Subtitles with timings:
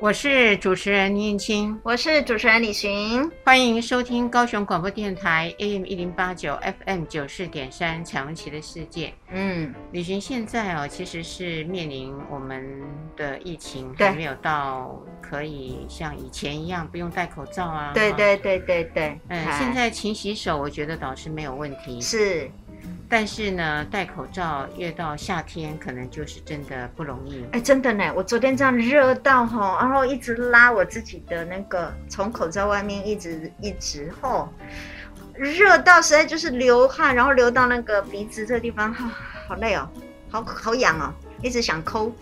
[0.00, 9.12] 我是主持人林燕青，我是主持人李寻，欢迎收听高雄广播电台 AM 一零八九 FM 九四点三彩虹旗的世界。
[9.30, 12.82] 嗯，李寻现在哦，其实是面临我们
[13.14, 17.92] 的疫情还没有到可以像以前一样不用戴口罩啊。
[17.92, 19.20] 对对对对对。
[19.28, 22.00] 嗯，现在勤洗手，我觉得倒是没有问题。
[22.00, 22.50] 是。
[23.12, 27.44] 但是呢，戴口罩越到夏天，可能就是真的不容易。
[27.50, 34.48] 哎，真的呢，我昨天这样热到吼，然后一直拉我自己的那个，从口罩外面一直一直吼，
[35.34, 39.88] 热到实在就是流汗，然后流到那个鼻子这个地方，好累哦，
[40.30, 42.14] 好好痒哦，一直想抠，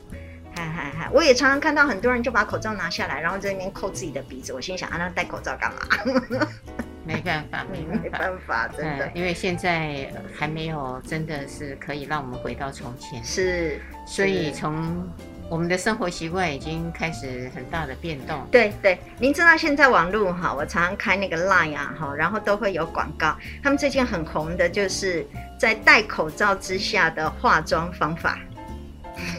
[0.56, 1.10] 嗨嗨嗨！
[1.12, 6.48] 我也常常看到很多人就把口罩拿下来，然后在那边抠自己的鼻子，我心想啊，那戴口罩干嘛？
[7.14, 7.64] 没办法，
[8.02, 15.08] 没办法，真的，嗯，因为现在还没有真的是可以让我们回到从前，是，所以从
[15.48, 18.46] 我们的生活习惯已经开始很大的变动。
[18.50, 25.26] 对对，您知道现在网络哈，我常常开那个 Line 啊哈，然后都会有广告，他们最近很红的就是
[25.58, 28.38] 在戴口罩之下的化妆方法，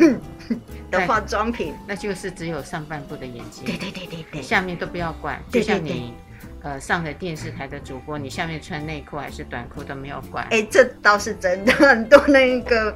[0.90, 6.16] 的化妆品，那就是只有上半部的眼睛，对对对对对，下面都不要管，就像你。
[6.62, 10.46] 呃，上的电视台的主播，你下面穿内裤还是短裤都没有管。
[10.52, 12.94] 哎，这倒是真的， 很多那个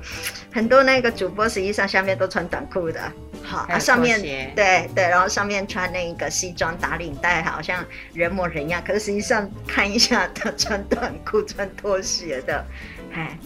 [0.51, 2.99] 很多那个主播实际上下面都穿短裤的。
[3.41, 4.21] 好，啊、上面
[4.53, 8.81] 对对，然后上面穿那个西装打领带，好像人模人样。
[8.85, 12.65] 可是实际上看一下，他穿短裤穿拖鞋的。
[13.13, 13.37] 哎，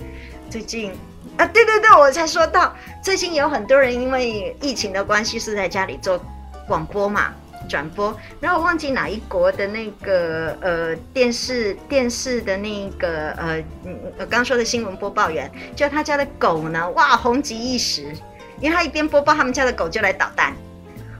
[0.49, 0.91] 最近
[1.37, 6.19] 啊，对对对，我才说到，最近有很多人因为疫情的关系是在家里做
[6.67, 7.33] 广播嘛。
[7.67, 18.13] 转播，然后我忘记哪一国的那个呃电视电视的那个呃嗯刚刚说的新闻播报员，就他家的狗呢，哇红极一时，
[18.59, 20.55] 因为他一边播报，他们家的狗就来捣蛋，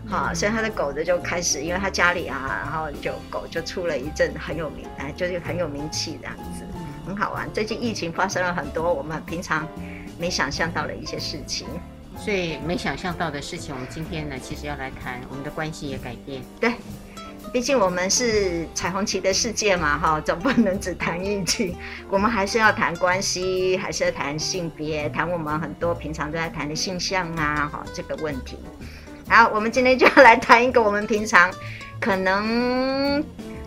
[0.07, 6.63] 好、嗯，所以他的狗的就开始，因为他家里啊，然后就狗就出了一阵很有名，哎，就是很有名气这样子，
[7.05, 7.47] 很好玩。
[7.53, 9.67] 最近疫情发生了很多我们平常
[10.17, 11.67] 没想象到的一些事情。
[12.17, 16.41] 所以没想象到的事情，我们今天呢，其实要来谈我们的关系也改变。
[16.59, 16.73] 对，
[17.53, 21.73] 毕竟我们是彩虹旗的世界嘛，哈， 总不能只谈疫情，
[22.09, 28.57] 我们还是要谈关系，还是要谈性别，谈我们很多平常都在谈的性向啊，哈，这个问题。
[29.29, 31.49] 好，我们今天就要来谈一个我们平常
[31.99, 33.23] 可能。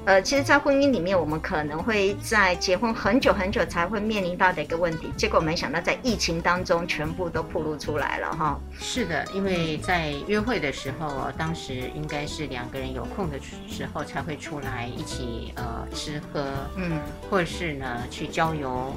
[0.06, 8.59] 呃，其实，在婚姻里面，我们可能会在结婚很久很久才会面临到的一个问题，结果没想到在疫情当中全部都暴露出来了哈。
[8.72, 13.38] 是的，因为在约会的时候，当时应该是两个人有空的
[13.69, 16.47] 时候才会出来一起呃吃喝，
[16.77, 16.99] 嗯，
[17.31, 18.93] 或者是呢去郊游。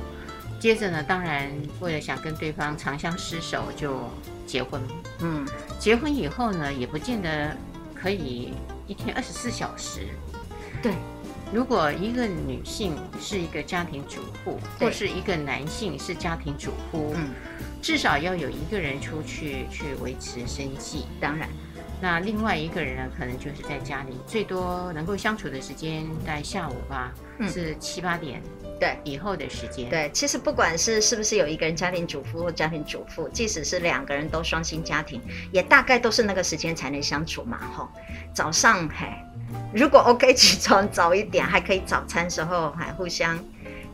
[0.57, 4.09] 接着呢，当然为了想跟对方长相厮守，就
[4.47, 4.81] 结婚。
[5.19, 5.45] 嗯，
[5.77, 7.55] 结婚以后呢，也不见得
[7.93, 8.53] 可以
[8.87, 10.07] 一天二十四小时。
[10.83, 10.91] 对，
[11.53, 17.29] 如果一个女性是一个家庭主妇，或是一个男性是家庭主夫，嗯，
[17.81, 21.05] 至少要有一个人出去去维持生计。
[21.21, 21.47] 当然，
[22.01, 28.41] 那另外一个人呢，可能就是在家里，最多能够相处的时间在下午吧，嗯，是七八点
[28.77, 29.89] 对以后的时间。
[29.89, 35.21] 对，其实不管是是不是有一个人家庭主妇或家庭主妇，即使是两个人都双薪家庭，
[35.53, 37.57] 也大概都是那个时间才能相处嘛。
[37.73, 37.87] 吼，
[38.33, 39.07] 早上嘿。
[39.73, 43.39] 如果 OK 起床早一点，还可以早餐时候还互相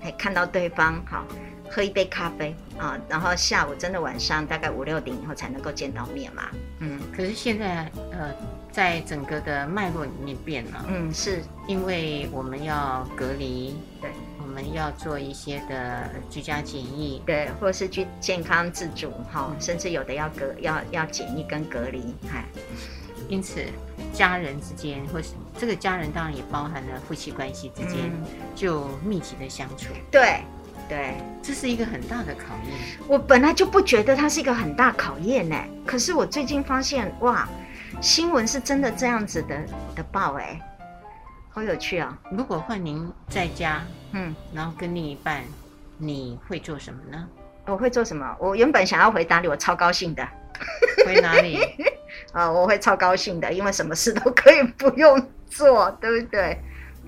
[0.02, 1.25] 还看到对方，好
[1.70, 6.44] 喝一杯咖啡啊，然后下午真的晚上大概五六点以后才能够见到面嘛。
[6.79, 8.34] 嗯，可是现在呃，
[8.72, 10.85] 在整个的脉络里面变了。
[10.88, 14.09] 嗯，是因为我们要隔离，对，
[14.41, 22.44] 我们要做一些的居家检疫，对，或是去健康自主哈，甚至有的要隔要要检疫跟隔离，嗨。
[23.28, 23.64] 因此，
[24.13, 28.23] 家人之间，或是这个家人，当然也包含了夫妻关系之间，嗯、
[28.55, 29.87] 就密集的相处。
[30.11, 30.41] 对，
[30.87, 32.75] 对，这是一个很大的考验。
[33.07, 35.55] 我本来就不觉得它是一个很大考验呢，
[35.85, 37.47] 可是我最近发现，哇，
[38.01, 39.61] 新闻是真的这样子的
[39.96, 40.59] 的报，哎，
[41.49, 42.35] 好有趣啊、哦！
[42.35, 43.81] 如果换您在家，
[44.13, 45.43] 嗯，然后跟另一半，
[45.97, 47.28] 你会做什么呢？
[47.66, 48.35] 我会做什么？
[48.40, 50.28] 我原本想要回答你，我超高兴的。
[51.05, 51.57] 回哪里？
[52.31, 56.58] 啊，我会超高兴的，因为什么事都可以不用做，对不对？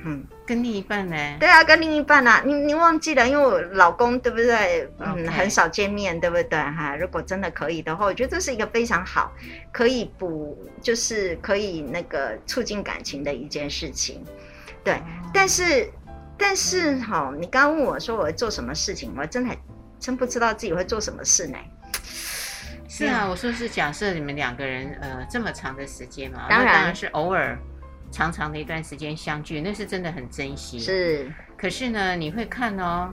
[0.03, 1.15] 嗯，跟另一半呢？
[1.39, 3.27] 对啊，跟另一半啊，你你忘记了？
[3.27, 4.89] 因为我老公对不对？
[4.97, 6.57] 嗯.很少见面，对不对？
[6.57, 9.31] 哈，如果真的可以的话，我觉得这是一个非常好，
[9.71, 14.25] 可以补，就是可以那个促进感情的一件事情。
[14.83, 15.01] 对，哦、
[15.31, 15.87] 但是
[16.35, 19.55] 但是哈，你刚刚问我说我会做什么事情，我真的
[19.99, 21.59] 真不知道自己会做什么事呢。
[22.93, 27.57] 是啊，我说是假设你们两个人呃这么长的时间嘛，当然，当然是偶尔。
[28.11, 30.77] 长长的一段时间相聚，那是真的很珍惜。
[30.77, 33.09] 是，可是呢，你会看哦，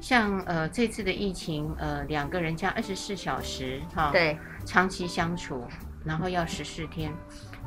[0.00, 5.62] 像呃这次的疫情，呃两个人加二十四小时哈，对，长期相处，
[6.02, 7.12] 然后要十四天，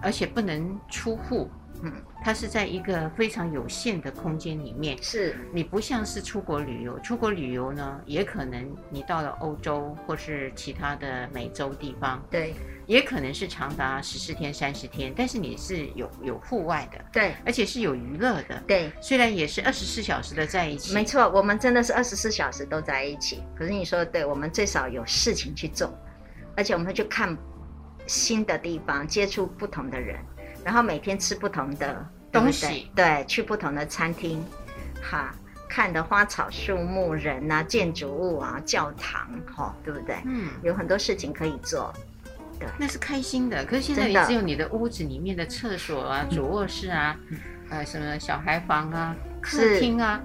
[0.01, 1.47] 而且不能出户。
[1.83, 1.92] 嗯，
[2.24, 12.54] 它是在一个非常有限的空间里面，是你不像是出国旅游，出国旅游呢，也可能你到了欧洲或是其他的美洲地方，对，
[12.86, 23.42] 也可能是长达十四天、三十天，但是你是有有户外的，对，而且是有娱乐的，对，虽然也是二十四小时的在一起，没错，我们真的是二十四小时都在一起。
[23.57, 25.92] 可是你说的对，我们最少有事情去做，
[26.56, 27.36] 而且我们会去看
[28.06, 30.19] 新的地方，接触不同的人。
[30.63, 34.43] 然后每天吃不同的东西，对，去不同的餐厅，
[35.01, 35.33] 哈，
[35.67, 40.17] 看的花草树木、人啊、建筑物啊、教堂，哈，对不对？
[40.25, 41.93] 嗯，有很多事情可以做，
[42.59, 43.65] 对，那是开心的。
[43.65, 47.15] 可是现在也只有你的屋子里面的厕所啊、主卧室啊，
[47.69, 50.21] 呃，什么小孩房啊、客厅啊，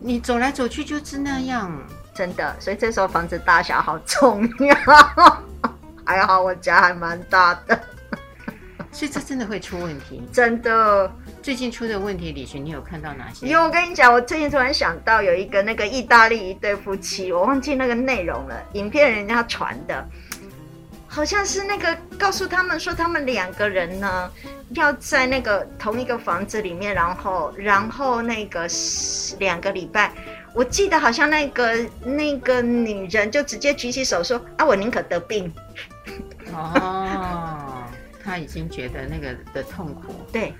[0.00, 1.70] 你走来走去就是那样，
[2.14, 2.54] 真的。
[2.58, 4.74] 所以这时候房子大小好重要。
[6.06, 7.78] 还好我家还蛮大的。
[8.96, 11.12] 所以这真的会出问题，真的。
[11.42, 13.46] 最近出的问题，李寻，你有看到哪些？
[13.46, 20.02] 因为我跟你讲，我最近突然想到有一个那个意大利一对夫妻，我忘记那个内容了，影片人家传的，
[21.06, 24.30] 好像是那个告诉他们说，他们两个人呢
[24.70, 28.66] 要在那个同一个房子里面，然后然后那个
[29.38, 30.10] 两个礼拜，
[30.54, 35.52] 我记得好像那个那个女人就直接举起手说啊，我宁可得病。
[36.54, 37.25] 哦。
[38.26, 40.52] 她已经觉得那个的痛苦，对，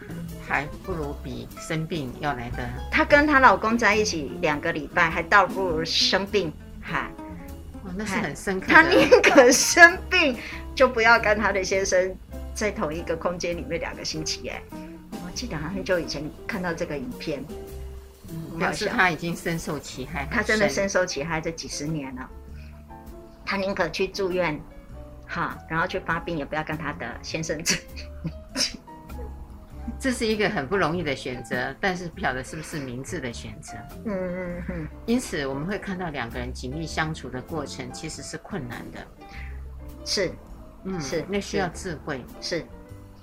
[0.46, 2.64] 还不如比生病要来的。
[2.92, 7.10] 她跟她老公在一起两个礼拜，还倒不如生病，哈，
[7.82, 8.68] 哦，那是很深刻。
[8.68, 10.38] 她宁可生病，
[10.76, 12.16] 就不要跟她的先生
[12.54, 14.48] 在同一个空间里面两个星期。
[14.48, 14.62] 哎，
[15.10, 17.44] 我记得很久以前看到这个影片，
[18.60, 20.24] 表示她已经深受其害。
[20.30, 22.30] 她真的深受其害这几十年了，
[23.44, 24.56] 她宁可去住院。
[25.26, 27.76] 好，然后去发病，也不要跟他的先生在
[28.54, 28.80] 一起。
[29.98, 33.74] 这是一个很不容易的选择，但是不晓得是不是明智的选择。
[34.04, 34.88] 嗯嗯嗯。
[35.06, 39.06] 因此，我们会看到两个人紧密相处的过程其实是困难的。
[40.04, 40.32] 是，
[40.84, 42.24] 嗯，是，那需要智慧。
[42.40, 42.64] 是，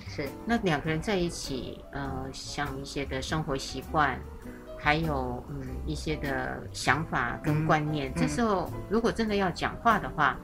[0.07, 0.27] 是。
[0.45, 4.19] 那两个人在一起，呃，像一些的生活习惯，
[4.79, 10.37] 还有嗯一些的想法跟观念，嗯，这时候如果真的要讲话的话。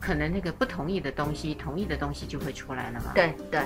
[0.00, 3.12] 可能那个不同意的东西，同意的东西就会出来了嘛？
[3.14, 3.60] 对对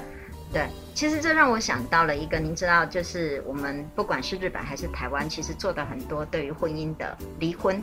[0.52, 7.82] 对，其实这让我想到了一个，您知道，就是我们不管是日本还是台湾，其实做的很多对于婚姻的离婚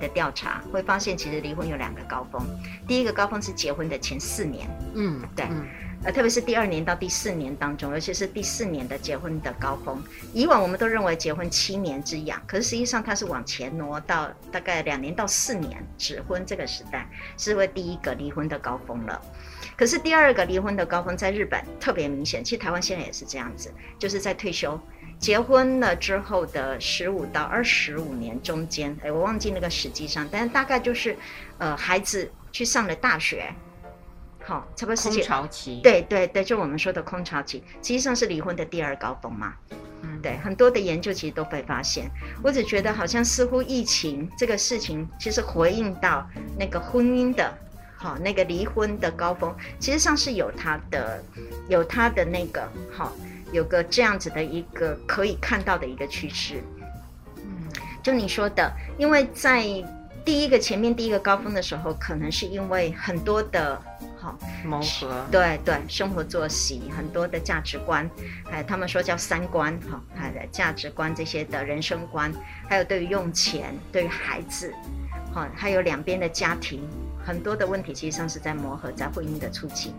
[0.00, 2.40] 的调查，会发现其实离婚有两个高峰，
[2.86, 5.46] 第一个高峰是结婚的前四年，嗯，对。
[5.50, 5.66] 嗯
[6.04, 10.00] 呃，特别是第二年到第四年当中，尤其是第四年的结婚的高峰。
[10.32, 19.20] 以往我们都认为结婚七年之痒，可是实际上它是往前挪到大概两年到四年，指婚这个时代是为第一个离婚的高峰了。
[19.76, 24.80] 可是第二个离婚的高峰在日本特别明显，其实台湾现在也是这样子，就是在退休
[25.18, 31.16] 结婚了之后的十五到二十五年中间，哎，我忘记那个实际上，但是大概就是，
[31.58, 33.52] 呃，孩子去上了大学。
[34.48, 35.78] 好，差不多是空巢期。
[35.82, 39.52] 对对对，就我们说的空巢期，实际上是离婚的第二高峰嘛。
[40.00, 42.10] 嗯，对，很多的研究其实都被发现。
[42.42, 46.26] 我只觉得好像似乎疫情这个事情，其实回应到
[46.58, 47.52] 那个婚姻的，
[47.94, 51.22] 好，那个离婚的高峰，其实上是有它的，
[51.68, 53.12] 有它的那个，好，
[53.52, 56.62] 有个这样子的一个可以看到的一个趋势。
[57.36, 57.68] 嗯，
[58.02, 59.62] 就你说的，因为在
[60.24, 63.78] 第一个前面第一个高峰的时候，可能是因为很多的。
[64.20, 68.08] 好，磨合，对对，生活作息很多的价值观，
[68.50, 72.32] 还有他们说叫三观，哈，还有价值观这些的人生观，
[72.68, 74.74] 还有对于用钱，对于孩子，
[75.32, 76.82] 好，还有两边的家庭，
[77.24, 79.94] 很多的问题，其实上是在磨合，在婚姻的初期。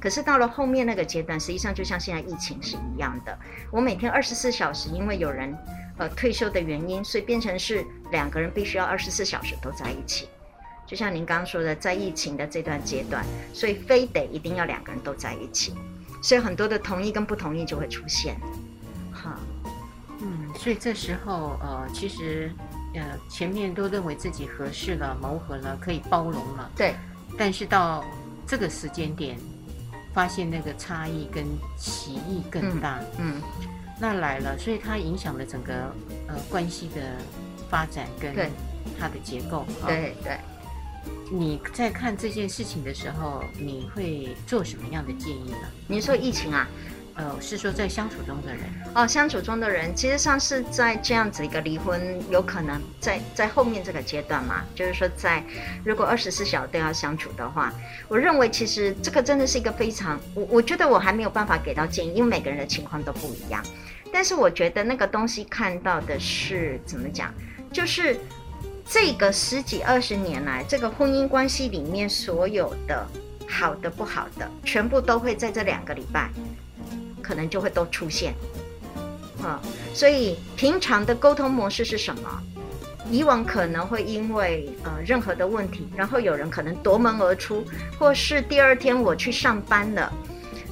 [0.00, 3.36] 可是到了后面那个阶段，实际上就像现在疫情是一样的，
[3.72, 5.56] 我每天二十四小时，因为有人
[5.96, 10.28] 呃退休的原因，所以变成是两个人必须要二十四小时都在一起。
[10.94, 15.74] 就像您刚刚说的，在疫情的这段阶段，所以非得一定要两个人都在一起，
[16.22, 18.36] 所以很多的同意跟不同意就会出现。
[19.10, 19.36] 好，
[20.20, 22.48] 嗯，所以这时候呃，其实
[22.94, 26.94] 呃前面都认为自己合适了、谋合了、可以包容了，对。
[27.36, 28.04] 但是到
[28.46, 29.36] 这个时间点，
[30.12, 31.44] 发现那个差异跟
[31.76, 33.42] 歧义更大，嗯，嗯，
[33.98, 35.92] 那来了，所以它影响了整个
[36.28, 37.16] 呃关系的
[37.68, 38.32] 发展跟
[38.96, 40.38] 它的结构，对对。
[41.30, 45.68] 你在看这件事情的时候，你会做什么样的建议呢？
[45.86, 46.68] 你说疫情啊？
[47.16, 55.40] 呃，是说在相处中的人哦，相处中的人，其实上是在这样子一个离婚，有可能在在后面这个阶段嘛，就是说在
[55.84, 57.72] 如果二十四小时都要相处的话，
[58.08, 63.62] 我认为其实这个真的是一个非常，我我觉得我还没有办法给到建议，因为每个人的情况都不一样。
[64.12, 67.32] 但是我觉得那个东西看到的是怎么讲，
[67.72, 68.18] 就是。
[68.86, 73.06] 这个十几二十年来，这个婚姻关系里面所有的
[73.48, 76.30] 好的不好的，全部都会在这两个礼拜，
[77.22, 78.34] 可能就会都出现。
[79.42, 79.60] 啊，
[79.92, 82.42] 所以平常的沟通模式是什么？
[83.10, 87.62] 以往可能会因为呃任何的问题，然后有人可能夺门而出，
[87.98, 90.10] 或是第二天我去上班了，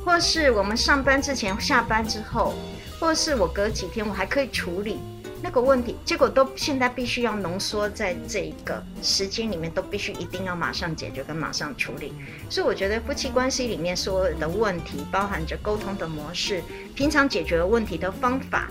[0.04, 2.54] 或是我们上班之前下班之后，
[2.98, 4.98] 或是我隔几天我还可以处理。
[5.42, 12.12] 那个问题，结果都现在必须要浓缩在这一个时间里面，都必须一定要马上解决跟马上处理。
[12.48, 16.62] 所以我觉得夫妻关系里面所有的问题，包含着沟通的模式、
[16.94, 18.68] 平常解决问题的方法，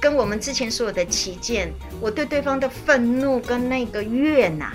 [0.00, 4.72] 跟我们之前所有的旗舰，我对对方的愤怒跟那个怨呐，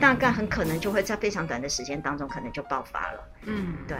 [0.00, 3.28] 大概很可能就会在非常短的时间当中，可能就爆发了。
[3.44, 3.98] 嗯，对。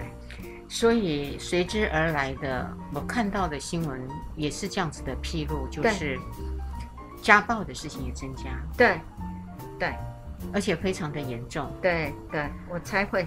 [0.69, 6.19] 所以随之而来的，我看到的新闻也是这样子的披露，就是
[7.23, 8.45] 家暴的事情也增加。
[8.77, 9.01] 对，
[9.79, 9.95] 对，
[10.53, 11.73] 而且非常的严重。
[11.81, 13.27] 对，对，我猜会。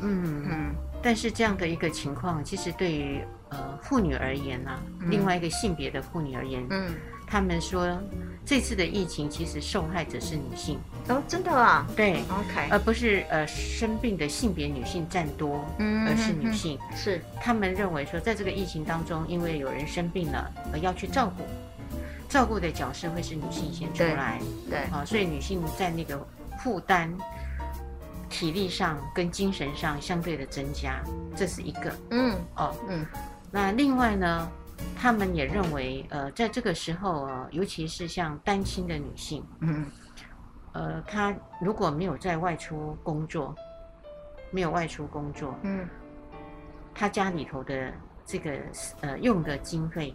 [0.00, 0.74] 嗯嗯。
[1.02, 6.94] 但是这样的一个情况，其实对于呃妇女而言呢、啊嗯，另外一个性别的妇女而言，嗯。
[7.28, 7.98] 他们说，
[8.46, 10.78] 这次的疫情其实受害者是女性。
[11.08, 11.84] 哦，真的啊？
[11.96, 16.78] 对，OK，而不是呃生病的性别女性占多，嗯，而是女性。
[16.94, 17.20] 是。
[17.40, 21.42] 他们认为说，在这个疫情当中，因为有人生病了，而要去照顾，
[22.28, 24.38] 照顾的角色会是女性先出来，
[24.70, 24.78] 对，对。
[24.92, 26.24] 啊，所以女性在那个
[26.62, 27.12] 负担、
[28.30, 31.02] 体力上跟精神上相对的增加，
[31.34, 33.04] 这是一个，嗯，哦，嗯，
[33.50, 34.48] 那另外呢？
[34.96, 39.86] 他们也认为，呃，在这个时候啊，尤其是像单亲的女性，嗯，
[40.72, 43.54] 呃，她如果没有在外出工作，
[44.50, 45.88] 没有外出工作，嗯，
[46.94, 47.92] 她家里头的
[48.24, 48.52] 这个
[49.02, 50.14] 呃用的经费，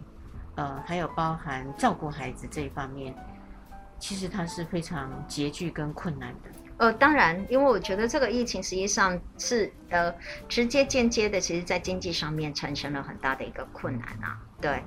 [0.56, 3.14] 呃，还有包含照顾孩子这一方面，
[3.98, 6.50] 其实她是非常拮据跟困难的。
[6.78, 10.12] 呃，当然，因为我觉得这个疫情实际上是呃
[10.48, 14.40] 直接间接的，其实在经济上面产生了很大的一个困难啊。
[14.62, 14.82] 对，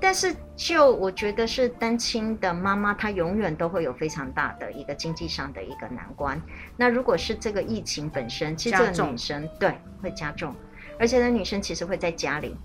[0.00, 6.40] 但是就我觉得是单亲的妈妈，她永远都会有非常大的一个经济上的一个难关。
[6.76, 10.54] 那如果是这个疫情本身，其实这个女生对会加重，
[10.98, 12.56] 而且呢，女生其实会在家里。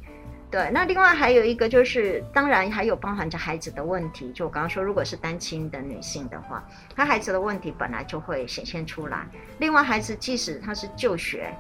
[0.52, 4.32] 对，那另外还有一个就是，当然还有包含着孩子的问题。
[4.34, 6.62] 就我刚刚说，如果是单亲的女性的话，
[6.94, 9.26] 她孩子的问题本来就会显现出来。
[9.60, 11.52] 另外，孩子即使他是就学，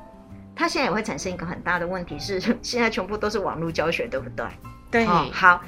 [0.53, 4.46] 他现在也会产生一个很大的问题，是 现在全部都是网络教学，对不对？
[4.91, 5.05] 对。
[5.07, 5.63] 哦，好，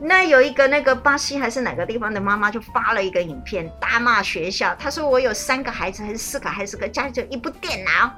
[0.00, 4.74] 那有一个那个巴西还是哪个地方的妈妈就发了一个影片，大骂学校。
[4.74, 8.12] 她说：“我有三个孩子，还是四个孩子，个家里就一部电脑，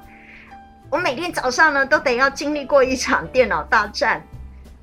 [0.89, 4.25] 我每天早上呢都得要经历过一场电脑大战。”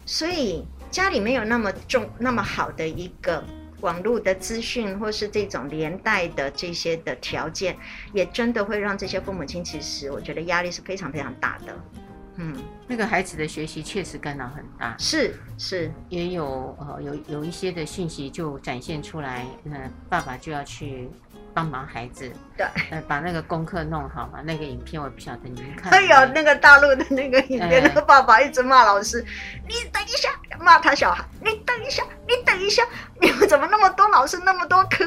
[0.07, 3.43] 所以家里没有那么重、那么好的一个
[3.81, 7.77] 网络的资讯，或是这种连带的这些的条件，
[8.13, 11.75] 也真的会让这些父母亲，其实我觉得压力是非常非常大的。
[12.37, 19.77] 嗯，那个孩子的学习确实干扰很大，是是，也有呃有有一些的讯息就展现出来，那
[20.09, 21.11] 爸爸就要去。
[21.57, 24.41] 帮忙孩子，对，呃，把那个功课弄好嘛。
[24.43, 25.93] 那个影片我不晓得你们看。
[25.93, 29.25] 哎有那个大陆的那个影片，那个爸爸一直骂老师，
[29.69, 32.83] 你等一下，骂他小孩，你等一下，你等一下，
[33.23, 35.05] 你们怎么那么多老师，那么多科？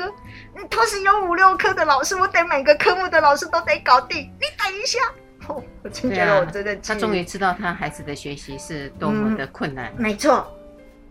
[0.56, 4.18] 你同时有五六科的老师，我得每个科目的老师都得搞定。
[4.40, 5.00] 你等一下，
[5.48, 9.94] 哦，我真觉得我真的，他终于知道他孩子的学习是多么的困难。
[9.98, 10.54] 没错。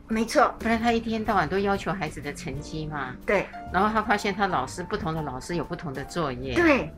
[0.09, 3.16] 没错，不然他一天到晚都要求孩子的成绩嘛。
[3.26, 3.45] 对。
[3.73, 6.55] 然后他发现他老师不同的老师有不同的作业。
[6.55, 6.88] 对。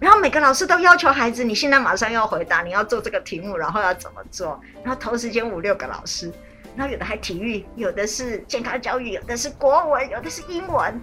[0.00, 4.58] 然后每个老师都要求孩子，你现在马上要回答，你要做这个题目，然后要怎么做？
[4.82, 6.32] 然后同时间五六个老师，
[6.74, 10.98] 然后有的还体育，有的是健康教育，有的是国文，有的是英文。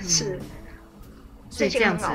[0.00, 0.40] 嗯、是。
[1.48, 2.06] 所以这样子，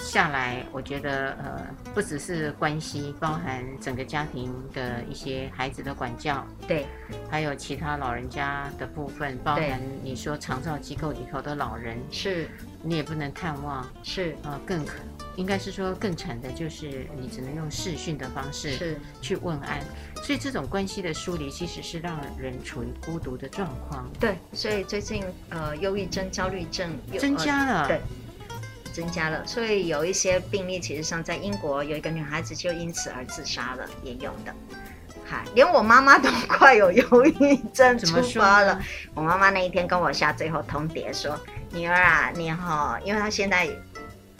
[0.00, 6.86] 下来，我觉得呃，不只是关系，包含整个家庭的一些孩子的管教，对，
[7.30, 12.48] 还有其他老人家的部分，包含你说长照机构里头的老人，是，
[12.82, 14.94] 你也不能探望，是啊、呃，更可
[15.36, 19.80] 应该是说更惨的就是你只能用视讯的方式是去问安，
[20.22, 24.08] 所以这种关系的疏离其实是让人处于孤独的状况。
[24.20, 27.82] 对，所以最近呃，忧郁症、焦虑症增加了。
[27.82, 28.00] 呃、对。
[28.94, 34.54] 增加了，所以有一些病例，其实上在英国有一个女孩子就因此而自杀了，也有的。
[35.26, 38.80] 嗨，连我妈妈都快有忧郁症出发了。
[39.14, 41.36] 我妈妈那一天跟我下最后通牒说
[41.74, 43.68] ：“女儿啊，你好，因为她现在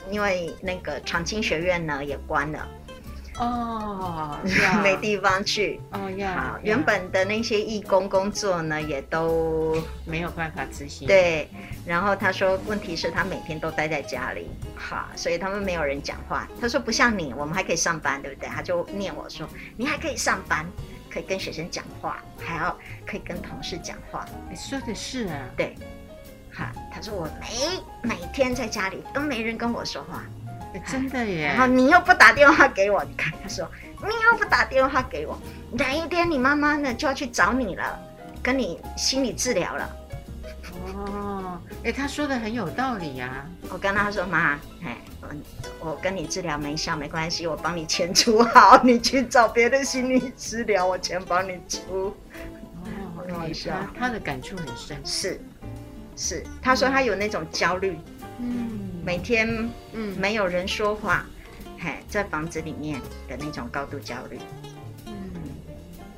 [0.08, 2.68] 因为那个长青学院呢也关了。”
[3.38, 4.38] 哦，
[4.82, 5.80] 没地方去。
[5.90, 11.08] 哦呀，好，原本的那些义工工作呢，也都没有办法执行。
[11.08, 11.48] 对，
[11.84, 16.46] 然后他说，问题是他每天都待在家里，好，所以他们没有人讲话。
[16.60, 18.48] 他说不像你，我们还可以上班，对不对？
[18.48, 20.64] 他就念我说，你还可以上班，
[21.10, 24.24] 可以跟学生讲话，还要可以跟同事讲话。
[24.48, 25.74] 你说的是啊，对，
[26.52, 30.22] 好，他说我每每天在家里都没人跟我说话。
[30.86, 31.46] 真的耶！
[31.46, 33.70] 然后你又不打电话给我，你看他说
[34.02, 35.38] 你又不打电话给我，
[35.72, 37.98] 哪一天你妈妈呢就要去找你了，
[38.42, 39.96] 跟你心理治疗了。
[40.96, 43.46] 哦，哎，他说的很有道理呀、啊。
[43.70, 44.96] 我跟他说妈，哎，
[45.80, 52.14] 我跟你治疗没效没关系，我帮你钱出好，你去找别的心理治疗，我钱帮你出。
[52.84, 55.00] 哦，开玩笑，他的感触很深。
[55.04, 55.40] 是，
[56.16, 57.96] 是，他说他有那种焦虑。
[58.38, 58.73] 嗯。
[59.04, 61.26] 每天，嗯，没有人说话，
[61.78, 64.38] 嘿，在房子里面的那种高度焦虑，
[65.06, 65.14] 嗯，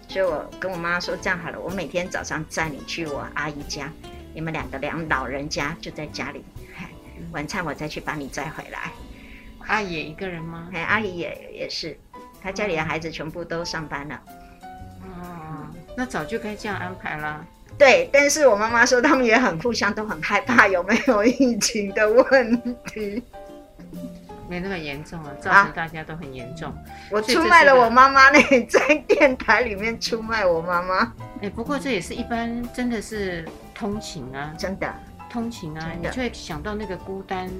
[0.07, 3.93] 所以我跟我妈说，这样好了，我每天早上载你去我阿姨家，
[4.33, 6.45] 你们两个两老人家就在家里，
[6.77, 6.87] 嘿，
[7.33, 8.93] 晚餐我再去把你载回来。
[9.67, 10.69] 阿姨也一个人吗？
[10.73, 11.99] 哎，阿姨也也是，
[12.41, 14.23] 她家里的孩子全部都上班了。
[15.03, 17.45] 哦，那早就该这样安排了。
[17.79, 23.23] 对，但是我妈妈说他们也很互相都很害怕有没有疫情的问题，
[24.49, 26.71] 没那么严重啊，造成大家都很严重。
[26.71, 26.79] 啊、
[27.11, 31.13] 我出卖了我妈妈呢，在电台里面出卖我妈妈。
[31.43, 34.93] 哎，不过这也是一般，真的是通勤啊，真的
[35.29, 37.51] 通勤啊，你就会想到那个孤单。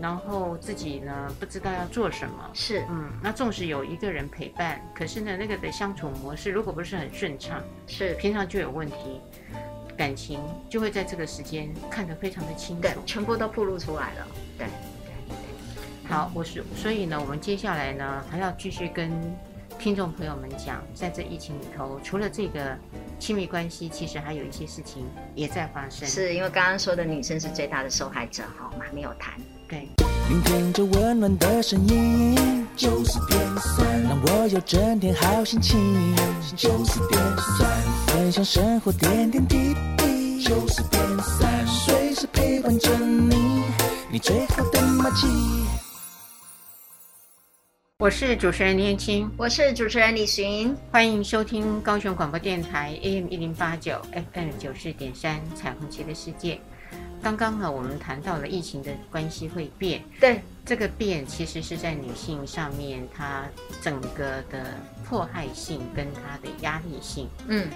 [0.00, 9.20] 然后自己呢，不知道要做什么，是，嗯，那纵使有一个人陪伴，可是呢，那个的相处模式如果不是很顺畅，是，平常就有问题，
[9.96, 14.26] 感情就会在这个时间看得非常的清楚，对，全部都暴露出来了，
[14.58, 14.66] 对，
[15.04, 19.10] 对，对，好，我是，所以呢，我们接下来呢，还要继续跟
[19.78, 22.76] 听众朋友们讲，在这疫情里头，除了这个
[23.18, 25.04] 亲密关系，其实还有一些事情
[25.34, 29.34] 也在发生，是因为刚刚说的女生是最大的受害者，哈，我们还没有谈。
[29.66, 29.88] 对，
[30.28, 36.14] 聆听着温暖的声音，九十点三，让我有整天好心情。
[36.54, 37.20] 九十点
[37.58, 37.82] 三，
[38.14, 40.40] 分享生活点点滴滴。
[40.44, 43.64] 九十点三，随时陪伴着你，
[44.08, 45.26] 你最好的默契。
[47.98, 54.00] 我是主持人林燕青，我是主持人李寻，欢迎收听高雄广播电台 AM 一零八九
[54.32, 56.60] FM 九四点三彩虹旗的世界。
[57.20, 63.44] 刚刚呢，我们谈到了疫情的关系会变，对，这个变其实是在女性上面，她
[63.82, 64.74] 整个的
[65.04, 67.68] 迫害性跟她的压力性，嗯，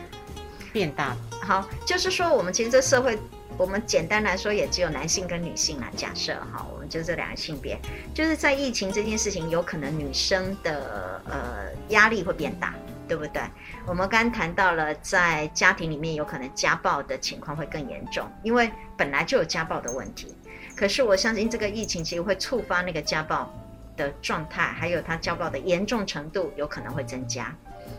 [0.72, 1.16] 变大。
[1.42, 3.18] 好，就是说我们其实这社会，
[3.56, 5.90] 我们简单来说也只有男性跟女性啦。
[5.96, 7.78] 假设哈，我们就这两个性别，
[8.14, 12.74] 就是在疫情这件事情，有可能女生的呃压力会变大。
[13.08, 13.40] 对不对？
[13.86, 20.36] 我们刚刚谈到了，在家庭里面有可能家暴的情况会更严重，因为本来就有家暴的问题。
[20.78, 23.52] 可是我相信这个疫情其实会触发那个家暴
[23.96, 27.52] 的状态，还有他家暴的严重程度有可能会增加，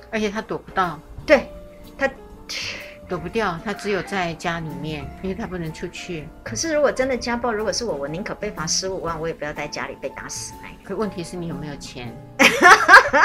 [0.10, 1.50] 而且他躲不到，对，
[1.98, 2.10] 他
[3.10, 6.26] 躲不掉，他只有在家里面，因为他不能出去。
[6.42, 10.54] 可是如果真的家暴，如果是我，我宁可被罚十五万，我也不要在家里被打死。
[10.64, 12.16] 哎，可问题是你有没有钱？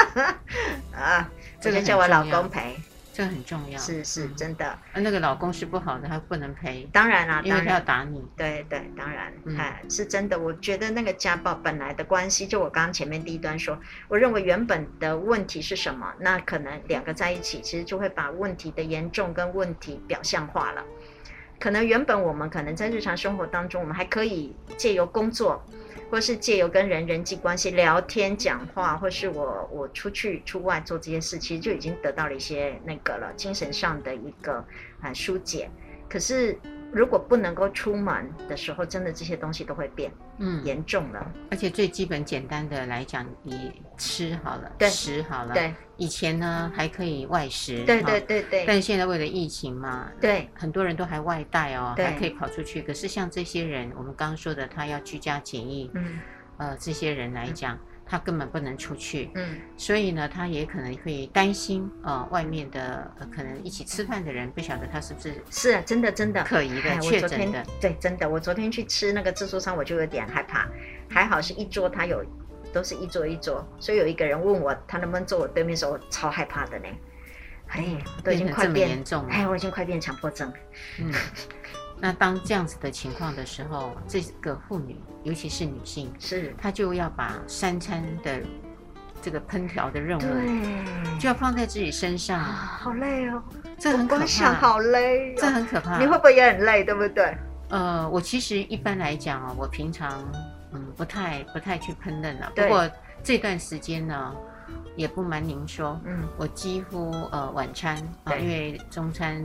[0.93, 1.31] 啊。
[1.61, 2.75] 这个叫我老公赔，
[3.15, 4.77] 这很重要，是是真的。
[4.91, 6.83] 嗯、那个老公是不好的，他不能陪。
[6.91, 8.21] 当然啦、啊，因为他要打你。
[8.35, 10.37] 对对，当然，哎、嗯，是真的。
[10.37, 16.13] 我觉得那个家暴本来的关系，就我刚刚前面第一段说，我认为原本的问题是什么？
[16.19, 20.83] 那可能两个在一起，其实就会把问题的严重跟问题表象化了。
[21.57, 25.63] 可能原本我们可能在日常生活当中，我们还可以借由工作。
[26.15, 34.63] 或是借由跟人人际关系聊天讲话，或是我我出去出外做这些事，其实就已经得到了一些那个了，精神上的一个
[35.01, 35.69] 啊疏解。
[36.07, 36.57] 可是
[36.89, 40.09] 如果不能够出门的时候，真的这些东西都会变。
[40.37, 41.31] 嗯，严重了。
[41.49, 45.73] 而且最基本简单的来讲，你吃好了，对食好了，对。
[45.97, 48.65] 以前呢还可以外食，对对对对。
[48.67, 52.81] 但现在为了疫情嘛，对，很多人都还外带哦，对还可以跑出去。
[52.81, 56.19] 可是像这些人，我们刚刚说的，他要居家检疫，嗯，
[56.57, 57.75] 呃，这些人来讲。
[57.75, 66.43] 嗯他根本不能出去，嗯，所以呢，他也可能会担心，呃，外面的、呃、可能一起吃饭的人不晓得他是不是是啊，真的真的。
[66.43, 70.67] 可疑的确诊的，对，真的，我昨天去吃那个自助餐，我就有点害怕，
[71.09, 72.23] 还好是一桌，他有
[72.71, 76.85] 都是一桌一桌，所以有一个人问我他能不能坐我对面的时候，我超害怕的呢，
[77.69, 80.53] 哎，都已经快变变严重了，哎，我已经快变强迫症，
[80.99, 81.11] 嗯。
[82.05, 86.53] 那当这样子的情况的时候，这个妇女，尤其是女性，是。
[86.55, 88.43] 她就要把三餐的
[89.23, 93.41] 这个烹调的任务，对，就要放在自己身上，啊、好累哦，
[93.79, 95.97] 这很可怕，想好累、哦，这很可怕。
[95.97, 97.35] 你会不会也很累，对不对？
[97.69, 100.23] 呃，我其实一般来讲啊，我平常
[100.73, 102.87] 嗯不太不太去烹饪了，不过
[103.23, 104.31] 这段时间呢，
[104.95, 109.43] 也不瞒您说，嗯，我几乎呃晚餐啊，因为中餐。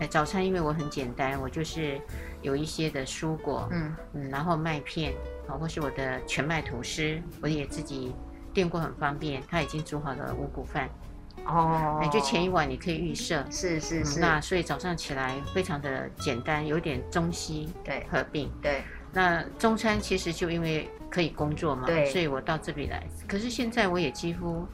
[0.00, 2.00] 哎，早餐因为我很简单，我就是
[2.40, 5.12] 有一些的蔬果，嗯嗯，然后麦片，
[5.48, 8.14] 啊，或是我的全麦吐司，我也自己
[8.54, 9.42] 电过，很方便。
[9.48, 10.88] 他已经煮好了五谷饭，
[11.44, 14.20] 哦，哎，就前一晚你可以预设，是是是、嗯。
[14.20, 18.48] 那所以早上起来非常的简单，有点中西对合并。
[18.62, 18.82] 对，
[19.12, 23.04] 那中餐其实就因为可以工作嘛，对，所以我到这里来。
[23.26, 24.64] 可是现在我也几乎。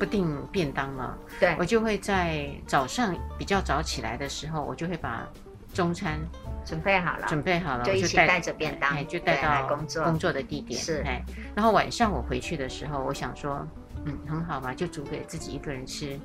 [0.00, 5.28] 不定便当了，对，我就会在早上比较早起来的时候，我就会把
[5.74, 6.18] 中餐
[6.64, 10.02] 准备好了，准备好了，就一起带着便当，哎就带到工作。
[10.02, 10.80] 工作的地点。
[10.80, 11.22] 是，哎，
[11.54, 13.66] 然后晚上我回去的时候，我想说，
[14.06, 16.18] 嗯，很好嘛，就煮给自己一个人吃，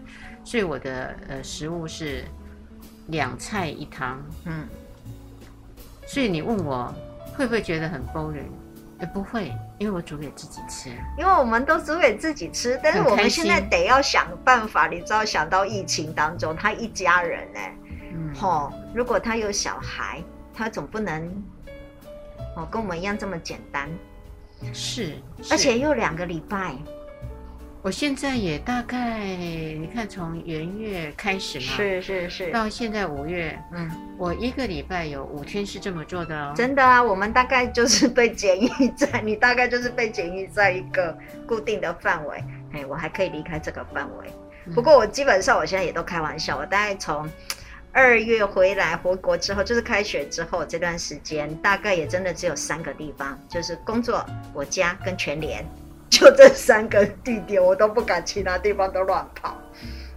[0.46, 2.24] 所以我的呃食物是
[3.08, 4.66] 两菜一汤，嗯，
[6.08, 6.96] 所以你问我
[7.36, 8.48] 会不会觉得很 boring？
[9.06, 10.89] 也不会，因为我煮给自己吃。
[11.15, 17.60] 因为我们都煮给自己吃，但是我们现在得要想办法，你知道，想到疫情当中，他一家人呢，
[18.15, 21.30] 嗯，吼，如果他有小孩，他总不能，
[22.56, 23.88] 哦，跟我们一样这么简单。
[24.74, 26.76] 是，是而且又两个礼拜。
[27.86, 36.52] 我现在也大概，你看从元月开始嘛，是是是，到现在五月，嗯，我一个礼拜有五天是这么做的哦。
[36.58, 38.67] 真的啊，我们大概就是被检疫
[38.98, 42.43] 在，你大概就是被检疫在一个固定的范围，
[42.74, 44.74] 哎，我还可以离开这个范围。
[44.74, 47.30] 不过我基本上我现在也都开玩笑，我大概从
[47.91, 55.63] 二月回来回国之后，就是开学之后这段时间，大概也真的只有三个地方，就是工作、我家跟全联。
[56.15, 59.58] 就这三个地点，我都不敢其他地方都乱跑。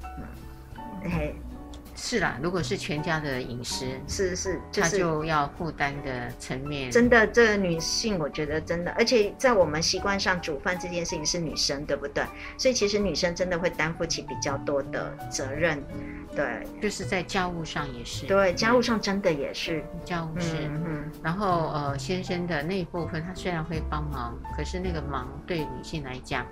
[0.05, 1.35] 嗯，嘿，
[2.01, 6.89] 是啦，如果是全家的饮食，是是，就是、他就要负担的层面。
[6.93, 12.25] 真的，这个女性，我觉得真的，而且在我们习惯上，煮饭这件事情是女生，对不对？
[12.57, 15.83] 所以其实女生真的会担负起比较多的责任。
[16.37, 18.27] 对，就是在家务上也是。
[18.27, 19.83] 对，家务上真的也是。
[20.05, 26.47] 家务是，嗯，嗯，然后呃，先生的那一部分，他虽然会帮忙，可是那个忙对女性来讲，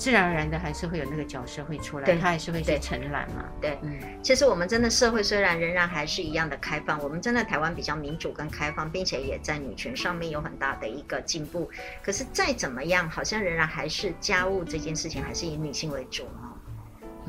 [0.00, 3.44] 自然而然的还是会有那个角色会出来，他还是会去承揽嘛。
[3.60, 4.00] 对，嗯。
[4.22, 11.70] 其实我们真的社会虽然仍然还是一样的开放，我们真的台湾比较民主跟开放，并且也在女权上面有很大的一个进步。
[12.02, 16.49] 可是再怎么样，好像仍然还是家务这件事情还是以女性为主哈。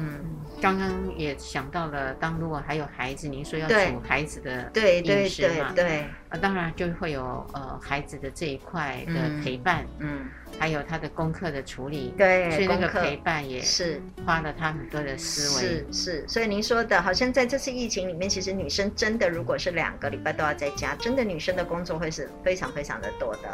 [0.02, 0.38] 嗯。
[0.62, 5.72] 刚刚也想到了，当如果还有孩子，您说要煮孩子的饮食嘛？
[5.74, 16.28] 对，对，对，啊，当然就会有呃孩子的这一块的陪伴，嗯，嗯还有他的功课的处理，对，所以那个陪伴也是花了他很多的思维，是是。
[16.28, 23.50] 所以您说的，好像在这次疫情里面，其实女生真的如果是两个礼拜都要在家，真的女生的工作会是非常非常的多的。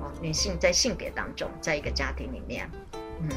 [0.00, 2.68] 哦，女性在性别当中，在一个家庭里面，
[3.20, 3.28] 嗯，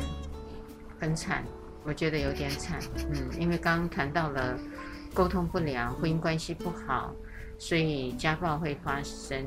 [0.99, 1.43] 很惨。
[1.85, 2.79] 我觉得有点惨，
[3.11, 4.57] 嗯，因为刚刚谈到了
[5.13, 7.13] 沟通不良、婚姻关系不好，
[7.59, 9.45] 所以家暴会发生，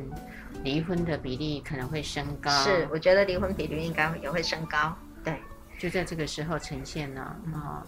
[0.62, 2.50] 离婚的比例可能会升高。
[2.62, 4.96] 是，我觉得离婚比率应该也会升高。
[5.24, 5.36] 对，
[5.78, 7.86] 就在这个时候呈现了啊、哦。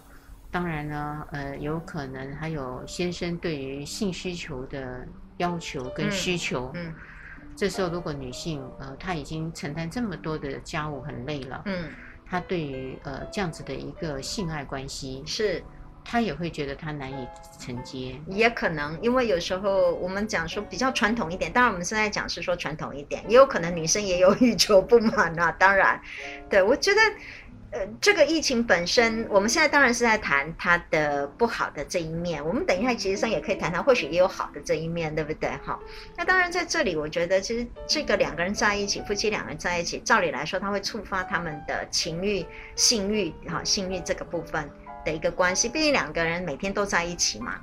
[0.51, 6.69] 当然呢，呃，有可能还有先生对于性需求的要求跟需求。
[6.75, 6.87] 嗯。
[6.87, 6.95] 嗯，
[7.55, 11.61] 这时候如果女性呃，她已经承担这么多的家务，很累了。
[11.65, 11.89] 嗯。
[12.31, 15.61] 他对于呃这样子的一个性爱关系，是，
[16.05, 17.27] 他也会觉得他难以
[17.59, 25.51] 承接，也可能因为有时候我们讲说比较传统一点，当然我们现在讲是说传统一点，也有可能女生也有欲求不满啊。
[25.59, 26.01] 当然，
[26.49, 27.01] 对，我觉得
[27.71, 32.45] 呃，这个疫情本身，我们现在当然是在谈它的不好的这一面。
[32.45, 35.49] 我们等一下其实上也可以谈谈，或许也有好的这一面，对不对？
[35.63, 35.79] 哈，
[36.17, 44.69] 那当然在这里，我觉得其实这个两个人在一起，夫妻两个人在一起，照理来说，它会触发他们的情欲、性欲，哈，性欲这个部分
[45.05, 45.69] 的一个关系。
[45.69, 47.55] 毕竟两个人每天都在一起嘛。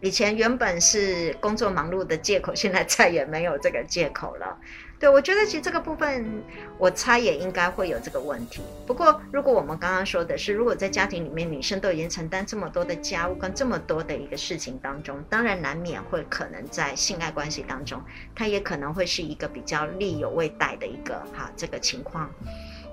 [0.00, 4.56] 以前原本是工作忙碌的借口，现在再也没有这个借口了。
[4.98, 6.42] 对，我觉得其实这个部分，
[6.78, 8.62] 我猜也应该会有这个问题。
[8.86, 18.02] 不过，如果我们刚刚说的是，如果在家庭里面，女生都已经承担这么多的家务跟这么多的一个事情当中，当然难免会可能在性爱关系当中，
[18.34, 22.30] 她也可能会是一个比较力有未逮的一个哈这个情况。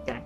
[0.05, 0.21] 对，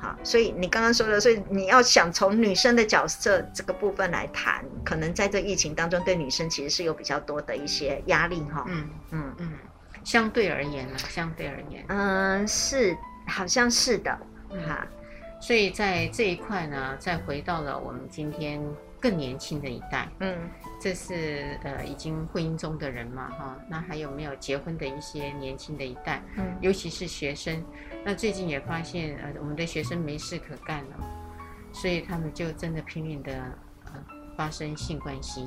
[0.00, 8.64] 好，所以你刚刚说的，所以你要想从女生的角色这个部分来谈，可能在这疫情当中，对女生其实是有比较多的一些压力哈。
[8.66, 9.52] 嗯嗯嗯。
[10.04, 14.10] 相对而言呢，相对而言，嗯，是，好像是的，
[14.66, 14.88] 哈、嗯，
[15.40, 18.60] 所以在这一块呢，再回到了我们今天
[19.00, 20.36] 更年轻的一代，嗯，
[20.80, 27.64] 这是呃已经婚姻中的人嘛，哈，那还有没有结婚的一些年轻的一代，嗯，尤其是学生，
[28.04, 30.96] 那最近也发现呃我们的学生没事可干了，
[31.72, 33.52] 所以他们就真的拼命的呃
[34.36, 35.46] 发生性关系。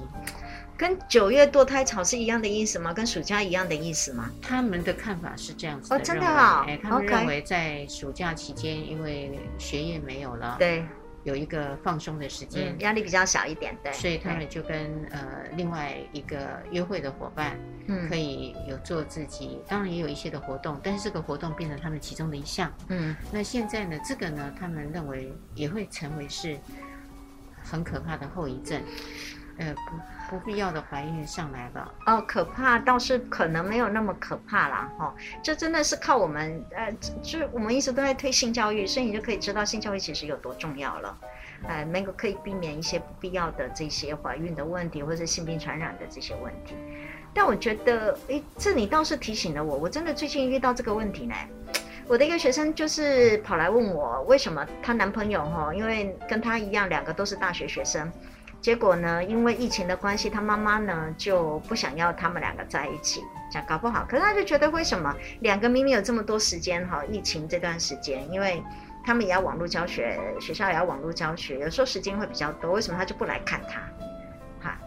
[0.77, 2.93] 跟九月堕胎潮是一样的意思吗？
[2.93, 4.29] 跟暑假一样的意思吗？
[4.41, 10.85] 他们的看法是这样子的，哦，真的啊、哦哎，他们认为在暑假期间，因为学业没有了，对，
[11.23, 26.57] 有一个放松的时间，嗯、压力比较小一点，对，所以他们就跟呃另外一个约会的伙伴，嗯，可以有做自己，当然也有一些的活动，但是这个活动变成他们其中的一项，嗯，那现在呢，这个呢，他们认为也会成为是
[27.69, 28.81] 很可怕的后遗症，
[29.57, 29.81] 呃不。
[30.27, 34.91] 不必要的怀孕上来了哦，可怕倒是可能没有那么可怕啦。
[34.97, 41.15] 哈、这真的是靠我们，呃，就我们一直都在推性教育，所以你就可以知道性教育其实有多重要了。
[41.67, 46.73] 呃，能够可以避免一些不必要的这些怀孕的问题，或者性病传染的这些问题。
[47.31, 51.35] 但我觉得，诶，这你倒是提醒了我，我真的最近遇到这个问题呢。
[52.07, 58.11] 我的一个学生就是跑来问我，为什么她男朋友哈，因为跟她一样，两个都是大学学生。
[58.61, 64.05] 结果呢，因为疫情的关系，她妈妈呢就不想要他们两个在一起，这样搞不好。
[64.07, 67.03] 可是她就觉得，为什么两个明明有这么多时间哈？
[67.05, 68.63] 疫情这段时间，因为
[69.03, 73.79] 他们也要网络教学，学校也要网络教学，有时候时间会比较多，为什么他就不来看他？
[74.67, 74.77] 哈，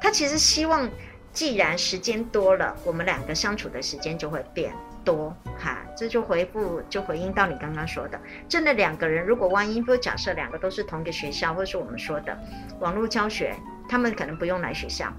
[0.00, 0.88] 她其实希望，
[1.32, 4.74] 既然时间多了，我们两个相处的时间就会变。
[5.06, 12.36] 多哈，这就回复就回应到你刚刚说的，真的两个人，如果万一不假设两个都是同一个学校，或者是我们说的
[12.80, 13.54] 网络教学，
[13.88, 15.10] 他们可能不用来学校，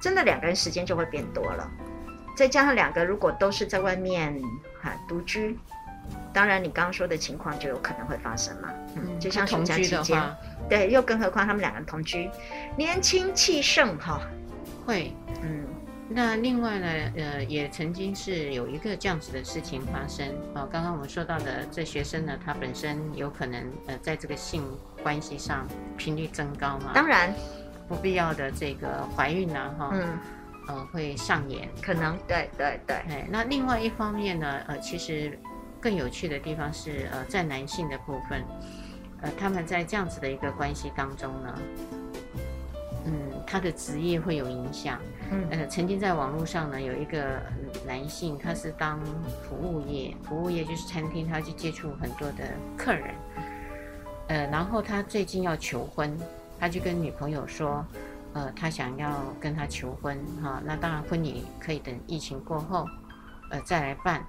[0.00, 1.70] 真的两个人时间就会变多了。
[2.34, 4.40] 再加上两个如果都是在外面
[4.80, 5.58] 哈独居，
[6.32, 8.70] 当然你刚刚说的情况就有可能会发生嘛。
[8.96, 10.20] 嗯，就像暑假期间，
[10.70, 12.30] 对，又更何况他们两个人同居，
[12.78, 14.22] 年轻气盛哈，
[14.86, 15.66] 会嗯。
[16.08, 16.86] 那另外呢，
[17.16, 20.68] 呃，也曾经是有一个这样子的事情发生啊。
[20.70, 24.62] 刚刚我们说到的这学生呢，他本身有可能呃，在这个性
[25.02, 27.32] 关系上频率增高嘛，当然
[27.88, 30.18] 不必要的这个怀孕呢，哈，嗯，
[30.68, 32.96] 呃，会上演，可能，对对对。
[32.96, 35.38] 哎，那另外一方面呢，呃，其实
[35.80, 38.44] 更有趣的地方是，呃，在男性的部分，
[39.22, 41.58] 呃，他们在这样子的一个关系当中呢。
[43.06, 43.12] 嗯，
[43.46, 44.98] 他的职业会有影响。
[45.34, 47.42] 嗯，呃，曾经在网络上呢，有一个
[47.84, 49.00] 男性，他是当
[49.42, 52.44] 服务业，服务业就是餐厅，他去接触很多的
[52.76, 53.14] 客人。
[54.28, 56.16] 呃，然后他最近要求婚，
[56.60, 57.84] 他就跟女朋友说，
[58.34, 62.86] 呃，他想要跟他求婚，哈，那当然婚礼可以等疫情过后，
[63.50, 64.24] 呃，再来办。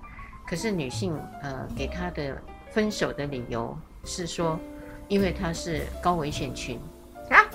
[0.47, 2.41] 可是女性，呃，给他的
[2.71, 4.59] 分手的理由是说，
[5.07, 6.79] 因为他是高危险群
[7.29, 7.45] 啊，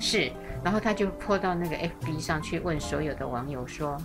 [0.00, 0.32] 是。
[0.62, 3.96] 然后他就泼到那个 FB 上去问所有的网友说：“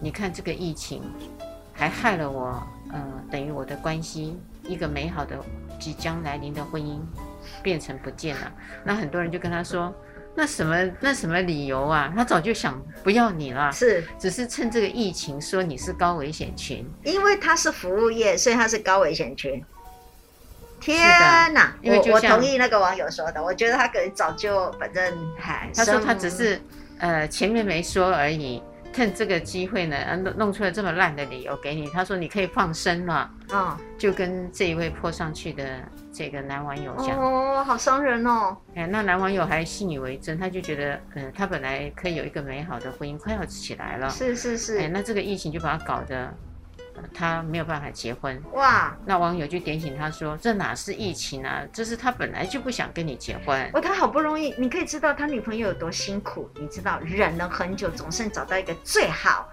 [0.00, 1.02] 你看这个疫情，
[1.74, 5.36] 还害了我，呃，等于我的关系，一个美好的
[5.78, 6.98] 即将来临的婚姻
[7.62, 9.94] 变成不见了。”那很多人就跟他说
[10.34, 12.10] ：“那什么那什么理由啊？
[12.16, 19.62] 他早就想不要你了，是只是趁这个疫情说你是高危险群，因为他是服务业，所以他是高危险群。”
[20.80, 20.98] 天
[21.52, 21.74] 哪！
[21.82, 26.60] 因为我我同意那个网友说的，我觉得他可能早就反正还他说他只是
[26.98, 28.62] 呃前面没说而已，
[28.92, 31.88] 趁这个机会呢，弄弄出了这么烂的理由给你。
[31.90, 35.80] 他说你可以放生了，哦，就跟这一位泼上去的
[36.12, 38.56] 这个男网友讲，哦，好伤人哦。
[38.74, 44.78] 哎，那男网友还信以为真，他就觉得嗯、呃，他本来可以有一个美好的婚姻快要起来了，是是是。
[44.80, 46.34] 哎，那这个疫情就把他搞得
[47.14, 48.40] 他没有办法结婚。
[48.52, 48.96] 哇！
[49.06, 51.62] 那网友就点醒他说：“这哪是疫情啊？
[51.72, 59.48] 这是他本来就不想跟你结婚。”哦，他好不容易，你可以知道他女朋友有多辛苦，你知道忍了很久，总算找到一个最好、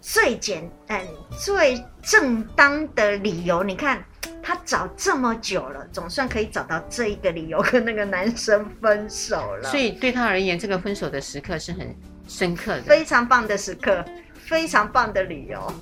[0.00, 1.04] 最简单、
[1.38, 3.62] 最正当的理由。
[3.62, 4.02] 你看。
[4.44, 9.70] 他找这么久了，总算可以找到这一个理由跟那个男生分手了。
[9.70, 15.72] 所以对他而言，这个分手的时刻是很深刻的，非常棒的时刻，非常棒的理由，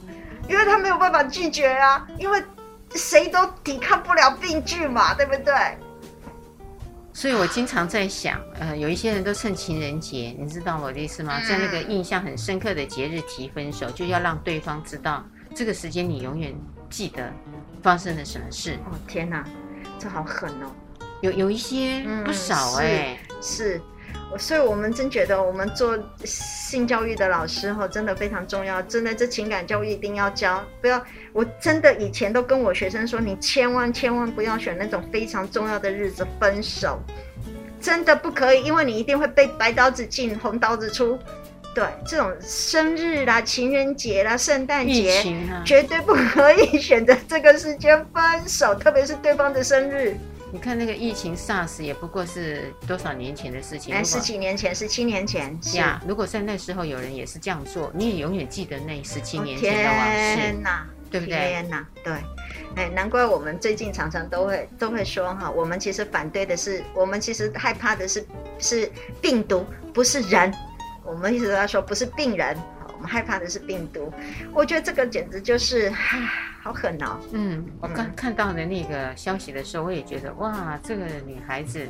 [0.51, 2.43] 因为他没有办法拒绝啊，因为
[2.97, 5.55] 谁都抵抗不了病句嘛，对不对？
[7.13, 11.41] 所以我经常在想，呃，有一些人都趁情人节，你知道我的意思吗？
[11.49, 16.53] 在那个印象很深刻的节日提分手，就要让对方知道这个时间你永远
[16.89, 17.33] 记得。
[17.83, 18.75] 发生了什么事？
[18.91, 19.43] 哦天哪，
[19.99, 20.67] 这好狠哦！
[21.23, 23.81] 有有一些不少哎、欸嗯，是，
[24.38, 28.81] 所以我们真觉得我们做性教育的老师哈，真的非常重要。
[28.83, 31.05] 真的，这情感教育一定要教，不要。
[31.33, 37.01] 我真的以前都跟我学生说，你千万千万不要选那种非常重要的日子分手，
[37.81, 41.19] 真的不可以，因为你一定会被白刀子进红刀子出。
[41.73, 50.16] 对，这种生日啦、情人节啦、圣诞节，啊、绝对不可以选择这个时间分手，特别是对方的生日。
[50.53, 56.01] 你看那个疫情 SARS 也不过是多少年前的事情，哎，十几年前，十七年前是呀。
[56.07, 61.37] 如果在那时候有人也是这样做，你也永远记得那十七年前的往事，天哪，对不对？
[61.37, 62.13] 天哪，对，
[62.75, 68.27] 哎，难怪我们最近常常都会都会说哈，我们其实反对的是，我们其实害怕的是
[68.59, 70.53] 是病毒，不是人。
[71.03, 74.13] 我们一直都在说不是病人，我们害怕的是病毒。
[74.53, 76.29] 我觉得这个简直就是，唉，
[76.63, 77.19] 好狠哦。
[77.33, 81.85] 嗯，我刚看到的那个消息的时候，我也觉得哇，这个女孩子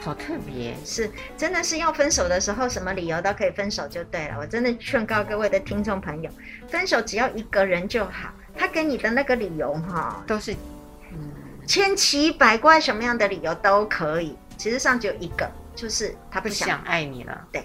[0.00, 0.74] 好特别。
[0.84, 4.36] 是，真的是要分手的时候，什么理由都可以分手就对了。
[4.38, 6.30] 我真的劝告各位的听众朋友，
[6.68, 10.52] 分手只要一个人就好，他给你的那个理由哈，都是
[11.12, 11.30] 嗯
[11.66, 14.36] 千奇百怪，什么样的理由都可以。
[14.56, 17.48] 其实上只有一个，就是他不想爱你了。
[17.52, 17.64] 对。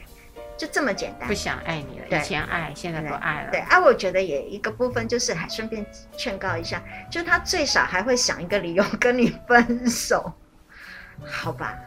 [0.57, 3.51] 就这么简单，不想爱你了，以前爱，现在不爱了。
[3.51, 5.85] 对，啊，我觉得也一个部分就是，还顺便
[6.17, 10.33] 劝告一下，就他最少还会想一个理由跟你分手，
[11.23, 11.77] 好吧？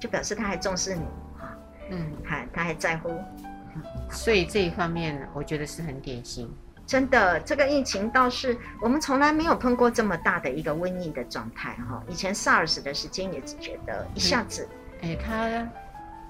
[0.00, 1.02] 就表示他还重视你，
[1.90, 3.20] 嗯，还他还在乎，
[4.10, 6.50] 所以这一方面我觉得是很典型。
[6.86, 12.02] 真的，这个疫情倒是我们从来没有碰过这么大的一个瘟疫的状态哈。
[12.08, 14.66] 以前 SARS 的时间也只觉得一下子，
[15.02, 15.83] 哎、嗯，他。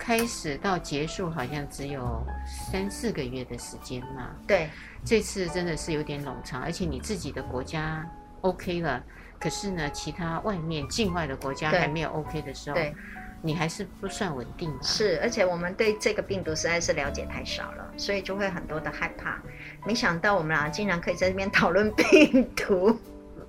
[0.05, 4.29] 开始到结束好像只有三四个月的时间嘛。
[4.47, 4.69] 对，
[5.03, 8.07] 这次真的是有点冗长，而且你自己的国家
[8.43, 9.03] OK 了，
[9.41, 12.95] 可是呢，其他外面境外的国家还没有 OK 的时候，对，
[13.41, 14.79] 你还是不算稳定啊。
[14.83, 19.41] 是，而且我们对这个病毒实在是了解太少了，所以就会很多的害怕。
[19.87, 22.95] 没想到我们俩竟然可以在这边 讨论病毒。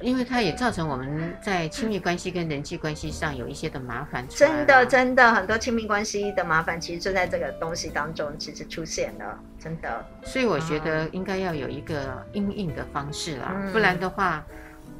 [0.01, 10.05] 因为它也造成我们在亲密关系跟人际关系上有一些的麻烦，真的真的很多亲密关系的麻烦，其实就在这个东西当中其实出现了，真的。
[10.23, 14.45] 所以我觉得应该要有一个应应的方式啦，嗯、不然的话，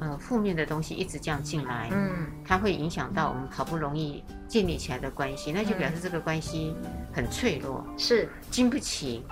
[0.00, 6.74] 呃，负面的东西一直这样进来，嗯，它会影响到我们好不容易建立起来的关系，那就表示这个关系
[7.12, 8.28] 很脆弱，是。
[8.50, 9.24] 经不起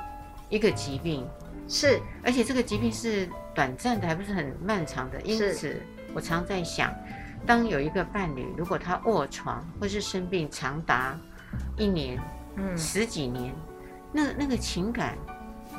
[0.48, 1.26] 一个疾病，
[1.68, 3.28] 是，而且这个疾病是。
[3.54, 5.80] 短暂的还不是很漫长的，因此
[6.12, 6.92] 我常在想，
[7.46, 11.16] 当有一个伴侣，如果他卧床或是生病长达
[11.76, 12.20] 一年、
[12.56, 13.54] 嗯、十几年，
[14.12, 15.16] 那那个情感，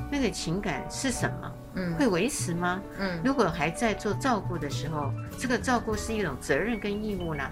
[0.10, 1.52] 那个情感是什么？
[1.76, 2.82] 嗯，会维持吗？
[2.98, 7.44] 嗯，如果还在做照顾的时候，这个照顾是一种责任跟义务呢，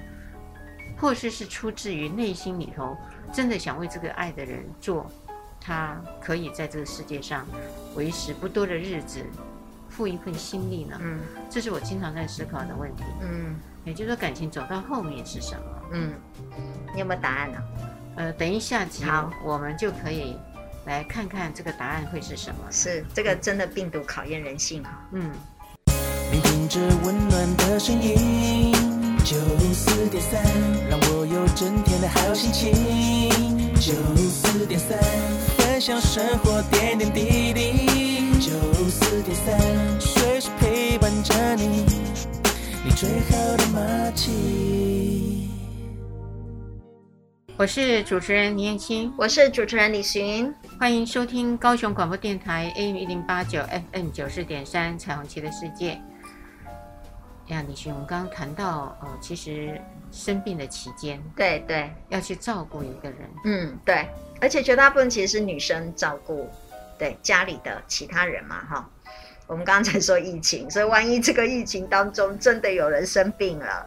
[0.98, 2.96] 或是是出自于内心里头
[3.34, 5.12] 真的想为这个爱的人做，
[5.60, 7.46] 他可以在这个世界上
[7.96, 9.20] 维持不多的日子。
[9.96, 10.98] 付一份心力呢？
[11.00, 13.04] 嗯，这是我经常在思考的问题。
[13.22, 15.64] 嗯，也就是说，感情走到后面是什么？
[15.92, 16.14] 嗯，
[16.94, 17.58] 你有没有答案呢？
[18.16, 20.36] 呃，等一下集好，我们就可以
[20.86, 22.72] 来看看这个答案会是什么。
[22.72, 25.08] 是这个真的病毒考验人性哈。
[25.12, 25.32] 嗯。
[26.32, 28.74] 聆听着温暖的声音，
[29.24, 29.38] 九
[29.74, 30.42] 四点三，
[30.90, 32.74] 让我有整天的好心情。
[33.76, 34.98] 九四点三，
[35.58, 38.23] 分享生活点点滴滴。
[38.44, 38.52] 九
[38.90, 39.58] 四点三，
[40.02, 41.86] 随时陪伴着你，
[42.84, 45.50] 你最好的默契。
[47.56, 53.64] 我是主持人倪燕青，我是主持人李寻，欢迎收听高雄广播电台 AM 一零八九
[53.94, 55.94] FM 九四点三彩虹旗的世界。
[57.48, 59.80] 呀，李寻，我们刚刚谈到，呃，其实
[60.12, 64.06] 生病的期间，对对，要去照顾一个人，嗯，对，
[64.42, 66.46] 而且绝大部分其实是女生照顾。
[67.04, 68.90] 对家里的其他人嘛，哈，
[69.46, 73.86] 我们刚才说疫情，所以万一这个疫情当中真的有人生病了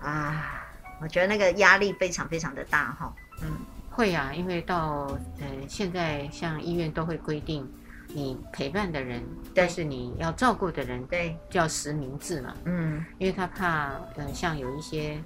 [0.00, 0.64] 啊，
[1.02, 3.14] 我觉得那个压力非常非常的大哈。
[3.42, 3.50] 嗯，
[3.90, 7.70] 会啊，因为到呃现在像医院都会规定。
[8.10, 9.22] 你陪伴的人，
[9.54, 12.54] 但是你要照顾的人，对，就要实名制嘛。
[12.64, 15.22] 嗯，因为他怕，嗯，像有一些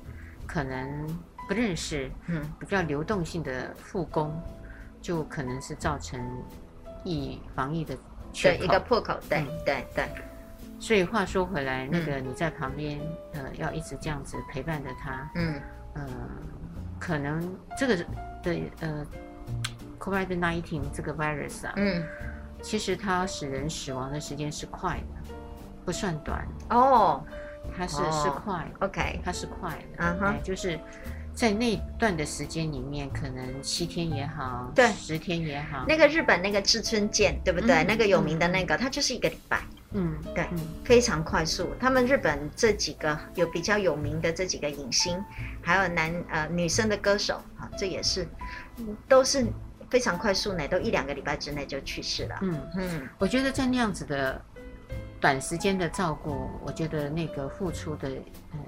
[0.48, 1.06] 可能
[1.46, 4.36] 不认识，嗯，比较流动性的复工，
[5.00, 6.20] 就可能是造成
[7.04, 7.96] 疫防疫的
[8.32, 9.14] 缺口，一个破口。
[9.28, 10.08] 对，嗯、对，对。
[10.80, 12.98] 所以话说回来，那个你在旁边，
[13.34, 15.60] 嗯、呃，要一直这样子陪伴着他，嗯，
[15.94, 16.06] 呃，
[16.98, 17.96] 可能这个
[18.42, 19.06] 的呃
[19.98, 22.04] ，COVID-19 这个 virus 啊，嗯。
[22.62, 25.34] 其实它使人死亡的时间是快的，
[25.84, 27.24] 不算短哦。
[27.76, 29.98] 它是、oh, 是快，OK，它是快的。
[29.98, 30.78] 嗯哼，就是
[31.34, 35.84] 在那段的时间里面，可能七天也好，对，十天也好。
[35.88, 37.76] 那个日本那个志村健，对不对？
[37.76, 39.60] 嗯、那个有名的那个，它就是一个礼拜。
[39.92, 41.68] 嗯，对，嗯、非常快速。
[41.78, 45.22] 他们日本这几个有比较有名的这几个影星，
[45.62, 48.26] 还有男呃女生的歌手啊，这也是
[49.08, 49.46] 都是。
[49.90, 52.38] 非常快速呢，都一两个礼拜之内就去世了。
[52.40, 54.42] 嗯嗯，我觉得在那样子的
[55.20, 58.08] 短时间的照顾，我觉得那个付出的
[58.54, 58.60] 嗯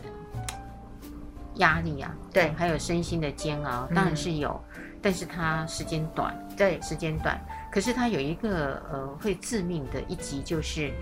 [1.57, 7.39] 压力啊，对，还有身心的煎熬，当然是有，嗯、但是它时间短，对，时间短。
[7.71, 10.93] 可是它有一个呃会致命的一集，就是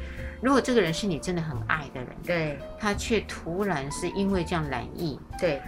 [0.42, 5.61] 如果这个人是你真的很爱的人，对，他却突然是因为这样懒意，对，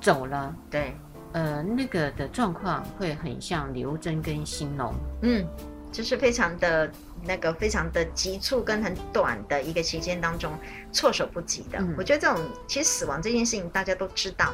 [0.00, 0.94] 走了，对。
[1.32, 5.46] 呃，那个的状况会很像刘真跟兴农，嗯，
[5.90, 6.90] 就是非常的
[7.24, 10.52] 那个非常的急促跟很短的一个期间当中
[10.92, 11.78] 措手不及的。
[11.78, 14.52] 嗯、我觉得这种其实死亡这件事情大家都知道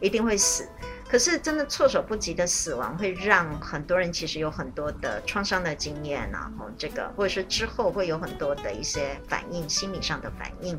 [0.00, 0.68] 一定会死，
[1.08, 10.78] 可是真的措手不及的死亡会让很多人其实有很多的创伤的经验啊，然后这个或者是之后会有很多的一些反应，心理上的反应。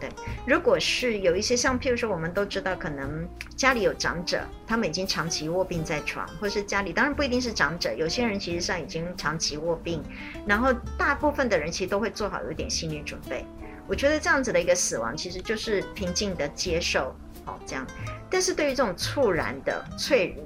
[0.00, 0.08] 对，
[0.46, 10.02] 如果是有一些像，譬如说，我们都知道，可能家里有长者，他们已经长期卧病在床，或是家里当然不一定是长者，有些人其实上已经长期卧病，
[10.46, 13.44] 然后大部分的人其实都会做好有一点心理准备。
[13.88, 17.14] 我觉得这样子的一个死亡，其实就是平静的接受，
[17.46, 17.86] 哦，这样。
[18.30, 20.36] 但是对于这种猝然的、脆，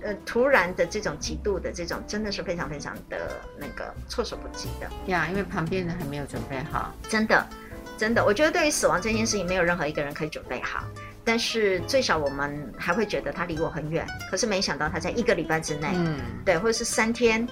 [0.00, 7.46] 呃，突然的这种极度的这种，真的是非常非常的那个措手不及的呀，因为旁边人还没有准备好，真的。
[8.02, 10.82] 真的，我觉得对于死亡这件事情，没有任何一个人可以准备好。
[11.24, 14.04] 但是最少我们还会觉得他离我很远。
[14.28, 17.46] 可是没想到他在一个礼拜之内，嗯，对，或者是三天，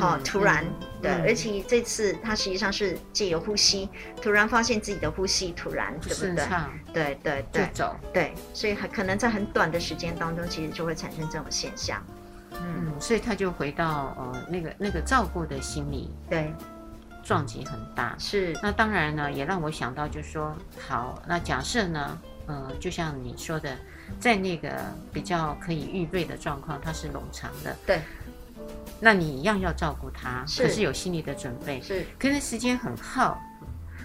[0.00, 3.88] 好、嗯、突然，嗯、对，嗯、而且这次他实际上是借由呼吸，
[4.20, 6.44] 突然发现自己的呼吸突然，对不对？
[6.92, 12.04] 对对对，走，对，所以很可能在很短的时间当中，其实就会产生这种现象。
[12.50, 16.52] 嗯，所以他就回到呃那个那个照顾的心理，对。
[17.24, 18.54] 撞击很大，是。
[18.62, 20.54] 那当然呢，也让我想到，就是说，
[20.86, 23.76] 好，那假设呢，呃，就像你说的，
[24.20, 24.70] 在那个
[25.12, 28.00] 比较可以预备的状况，它是冗长的，对。
[29.00, 32.06] 那你一样要照顾他，是，可是有心理的准备，是。
[32.18, 33.38] 可是时间很耗，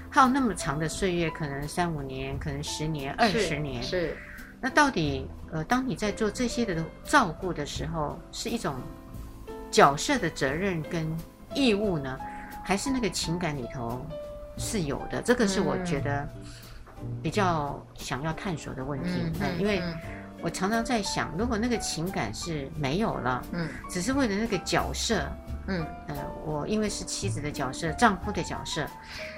[0.10, 3.90] 耗那么长的岁月，可能三五年，可能十年、二十年，是。
[3.90, 4.18] 是。
[4.60, 8.76] 那到底，呃，当你在做这些的照顾的时候，是一种
[9.72, 11.08] 角色的责任跟
[11.54, 12.18] 义务呢？
[12.64, 14.06] 还是那个情感里头
[14.58, 16.28] 是有的，这个是我觉得
[17.22, 19.10] 比较想要探索的问题。
[19.24, 19.82] 嗯，嗯，因为
[20.42, 25.28] 我常常在想，如果那个情感是没有了，嗯，只是为了那个角色，
[25.70, 26.16] 嗯，呃，
[26.46, 28.86] 我因为是妻子的角色、丈夫的角色，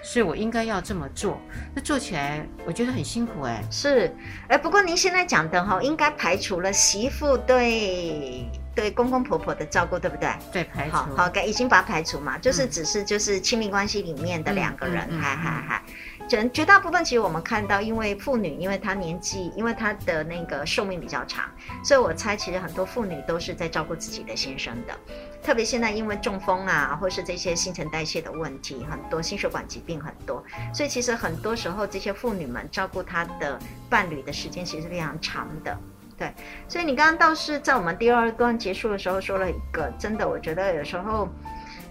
[0.02, 1.38] 所以我应该要这么做。
[1.76, 4.16] 那做起来我觉得很辛苦，哎，是，
[4.48, 8.50] 哎，不过您现在讲的哈，应该排除了媳妇对。
[8.74, 10.34] 对公公婆婆的照顾，对不对？
[10.50, 10.96] 对，排除。
[10.96, 15.84] 好，好，给已经把它排除嘛，就是只是就是亲密关系里面的两个人，嗨嗨嗨。
[16.32, 21.44] 绝绝大部分其实我们看到，因为妇女，因为她年纪，因为她的那个寿命比较长，
[21.84, 24.98] 所以我猜其实很多妇女都是在照顾自己的先生的。
[25.44, 30.42] 特别现在因为中风啊，或是这些新陈代谢的问题，很多心血管疾病很多，
[30.74, 33.60] 所以其实很多时候这些妇女们照顾她的
[33.90, 35.78] 伴侣的时间其实非常长的。
[36.18, 36.32] 对，
[36.70, 41.28] 所以你刚刚倒是在我们第二段结束的时候说了一个，真的，我觉得有时候，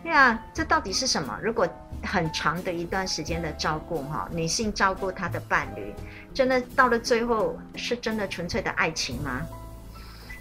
[0.05, 1.39] 呀，这到底是什么？
[1.43, 1.69] 如果
[2.03, 5.95] 很长的一段时间的照顾，哈，女性照顾她的伴侣，
[6.33, 9.43] 真的到了最后，是真的纯粹的爱情吗？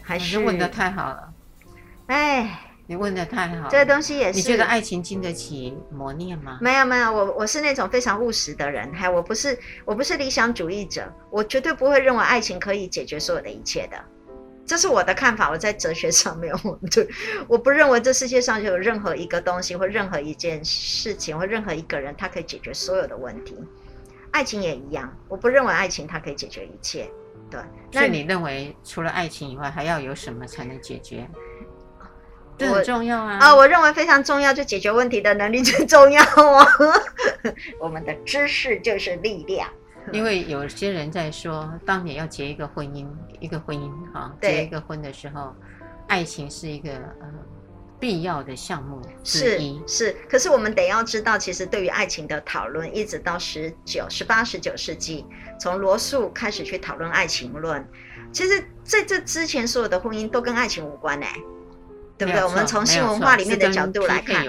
[0.01, 0.37] 还是？
[0.37, 1.33] 你问的太好了，
[2.07, 2.61] 哎。
[2.89, 4.39] 你问的太好，这个东西也是。
[4.39, 6.57] 你觉得爱情经得起磨练吗？
[6.59, 9.55] 没有没有，我我是那种非常务实的人，还我不是
[9.85, 14.03] 我不是理想主义者，我绝对不会认为爱情可以解决所有的一切的。
[14.69, 15.49] 这是我的看法。
[15.49, 16.55] 我在哲学上没有
[16.91, 17.07] 对，
[17.47, 23.57] 我不认为这世界上有任何一个东西或任何一件事情或任何一个人，他可以解决所有的问题。
[24.29, 27.09] 爱情也一样，我不认为爱情它可以解决一切。
[27.49, 27.59] 对，
[27.91, 31.27] 那你认为除了爱情以外，还要有什么才能解决？
[32.55, 33.39] 这很重要啊！
[33.39, 36.63] 啊，我认为非常重要，就解决问题的能力最重要哦。
[37.81, 39.67] 我们的知识就是力量。
[40.11, 43.07] 因为有些人在说，当你要结一个婚姻，
[43.39, 45.55] 一个婚姻哈，结一个婚的时候，
[46.07, 47.27] 爱情是一个呃
[47.99, 49.81] 必要的项目之一。
[49.87, 55.25] 是是，可是我们得要知道，其实对于爱情的讨论，一直到十九、十八、十九世纪，
[55.59, 57.87] 从罗素开始去讨论爱情论，
[58.31, 61.33] 其实在这之前，所有的婚姻都跟爱情无关哎。
[62.17, 62.43] 对不对？
[62.43, 64.45] 我们从新文化里面的角度来看。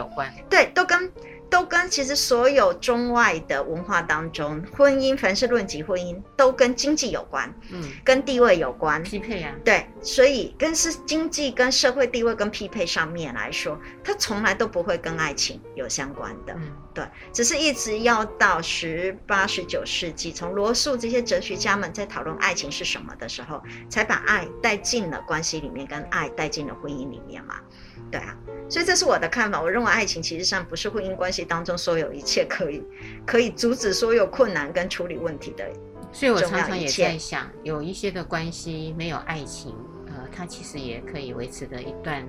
[0.49, 1.09] 对，都跟
[1.51, 9.53] 都跟其实所有中外的文化当中，婚姻凡是论及婚姻，都跟经济有关，嗯，跟地位有关，匹配啊。
[9.65, 16.55] 对，所以跟是经济、跟社会地位、跟匹配上面来说，它从来都不会跟爱情有相关的。
[16.55, 27.55] 嗯，对，只是一直要到十八、十九世纪，从罗素这些哲学家们在讨论爱情是什么的时候，才把爱带进了关系里面，跟爱带进了婚姻里面嘛。
[28.11, 28.37] 对啊，
[28.69, 29.63] 所以这是我的看法。
[29.63, 32.83] 我认为爱情其实上不是婚姻关系当中所有一切可以
[33.25, 35.65] 可以阻止所有困难跟处理问题的。
[36.13, 39.73] 所以我常常也在想，有一些的关系没有爱情，
[40.09, 42.29] 呃，它其实也可以维持的一段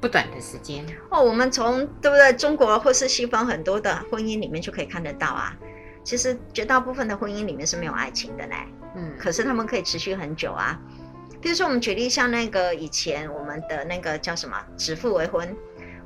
[0.00, 0.84] 不短的时间。
[1.10, 2.32] 哦，我们从对不对？
[2.32, 5.56] 中国或是西方很多的婚姻里面就可以看得到啊。
[6.04, 8.56] 其实绝大部分的婚姻里面是没有爱情的嘞。
[8.94, 10.78] 嗯，可是他们可以持续很久啊。
[11.40, 15.54] 比如说，我们举例像那个以前我们的那个叫什么“指腹为婚”，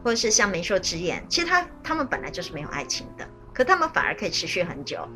[0.03, 5.07] 或者是像媒妁之言，其实他他们本来就是没有爱情的，可他们反而可以持续很久。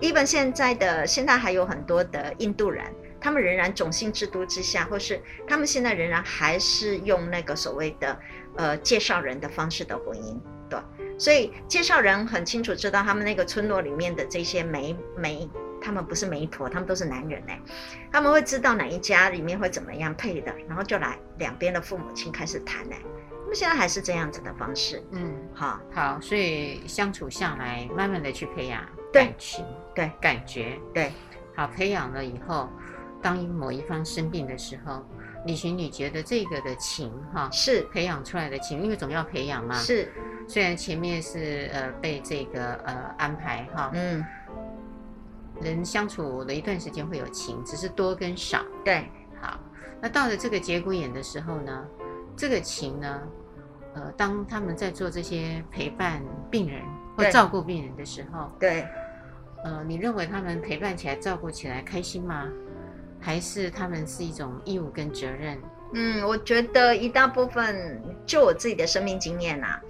[0.00, 2.84] even 现在的现在还有很多的印度人，
[3.22, 8.18] 他们仍然种姓制度之下，或是他们现在仍然还是用那个所谓的
[8.56, 10.36] 呃介绍人的方式的婚姻，
[10.68, 10.80] 对，
[11.16, 15.48] 所以介绍人很清楚知道他们那个村落里面的这些媒媒。
[15.84, 17.60] 他们不是媒婆，他们都是男人哎，
[18.12, 22.98] 他们会知道哪一家里面会怎么样配的，然后就来两边的父母亲开始谈哎，
[23.40, 28.80] 他们现在还是这样子的方式，嗯，好，好，所以相处下来，慢慢的去培养
[29.12, 30.12] 感情，对，对。
[30.20, 31.12] 感觉，对，
[31.56, 32.70] 好，培养了以后，
[33.22, 35.04] 当某一方生病的时候，
[35.46, 40.12] 李寻你觉得这个的情哈，是培养出来的情，因为总要培养嘛，是，
[40.48, 44.24] 虽然前面是呃被这个呃安排哈，嗯。
[45.60, 48.64] 人相处了一段时间会有情，只是多跟少。
[48.84, 49.06] 对，
[49.40, 49.60] 好，
[50.00, 51.86] 那到了这个节骨眼的时候呢，
[52.36, 53.20] 这个情呢，
[53.94, 56.20] 呃，当他们在做这些陪伴
[56.50, 56.82] 病人
[57.16, 58.84] 或照顾病人的时候，对，
[59.62, 62.48] 呃，你认为他们陪伴起来、照顾起来开心吗？
[63.22, 65.58] 还是他们是一种义务跟责任？
[65.94, 69.80] 嗯，我觉得一大部分，就我自己的生命经验啊，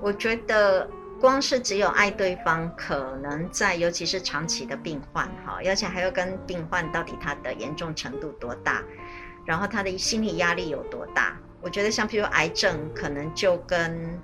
[0.00, 0.88] 我觉得。
[1.20, 8.84] 光是只有爱对方，可能在尤其是长期的病患哈，而且还要跟病患到底他的严重程度多大，
[9.44, 11.36] 然后他的心理压力有多大。
[11.60, 14.16] 我觉得像譬如癌症，可能就跟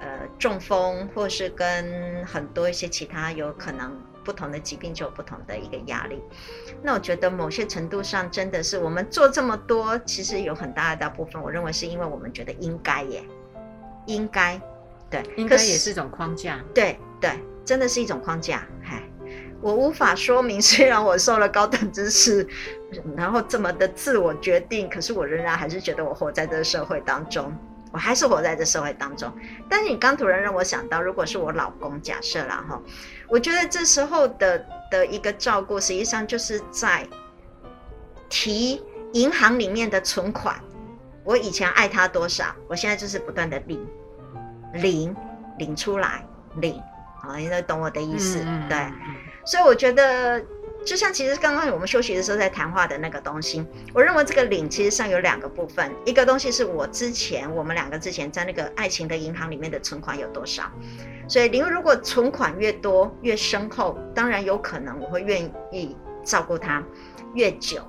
[0.00, 3.94] 呃中风，或是跟很多一些其他有可能
[4.28, 6.22] 不同的疾病就有不同的一个压力。
[6.82, 13.24] 那我觉得某些程度上，真的是我们做这么多，其实有很大的大部分，我认为是因为我们觉得应该耶，
[14.04, 14.60] 应该。
[15.08, 16.62] 对，应该也是一种框架。
[16.74, 17.30] 对对，
[17.64, 18.66] 真的是一种框架。
[18.82, 19.02] 嗨，
[19.62, 22.46] 我无法说明，虽然我受了高等知识，
[23.16, 27.50] 然后这么的自我决定，可是我仍然还是觉得我活在这个社会当中，
[27.92, 29.32] 我还是活在这社会当中。
[29.68, 32.80] 但是你刚突然让我想到，如果是我老公，假设啦哈，
[33.28, 37.06] 我觉得这时候的的一个照顾，实际上就是在
[38.28, 38.82] 提
[39.12, 40.58] 银行里面的存款。
[41.24, 43.86] 我以前爱他多少，我现在就是不断的领。
[44.74, 45.16] 领
[45.56, 46.22] 领出来
[46.56, 46.78] 领，
[47.22, 49.16] 啊，你都懂我的意思，嗯、对、嗯，
[49.46, 50.44] 所以我觉得，
[50.88, 53.62] 就像其实刚刚我们休息的时候在谈话的那个东西，
[53.92, 60.62] 我认为这个领其实上有两个部分，一个东西是我之前我们两个之前在那个爱情的银行里面的存款有多少，
[61.28, 66.82] 所以领如果存款越多越深厚，当然有可能我会愿意照顾他
[67.34, 67.82] 越久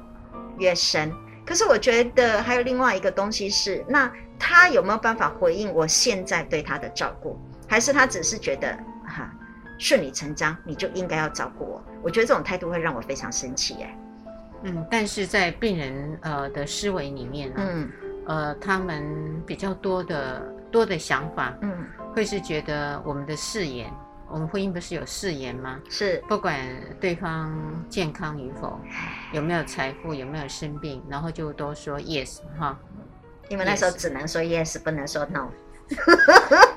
[0.58, 1.10] 越深，
[1.46, 4.12] 可是我觉得还有另外一个东西是那。
[4.42, 7.38] 他有没有办法回应我现在对他的照顾，
[7.68, 8.80] 还是他只是觉得
[9.80, 11.84] 顺理成章，你就应该要照顾我？
[12.04, 13.90] 我觉得这种态度会让我非常生气耶。
[14.64, 17.92] 嗯，但是在病人呃的思维里面呢，嗯，
[18.28, 23.90] 呃，他们比较多的多的想法，嗯，会是觉得我们的誓言
[24.30, 25.80] 我们婚姻不是有誓言吗？
[25.90, 26.60] 是，不管
[27.00, 27.52] 对方
[27.90, 28.78] 健康与否，
[29.32, 32.78] 有没有财富，有没有生病，然后就都说 yes 哈。
[33.48, 35.50] 因为那时候只能说 yes，不能说 no。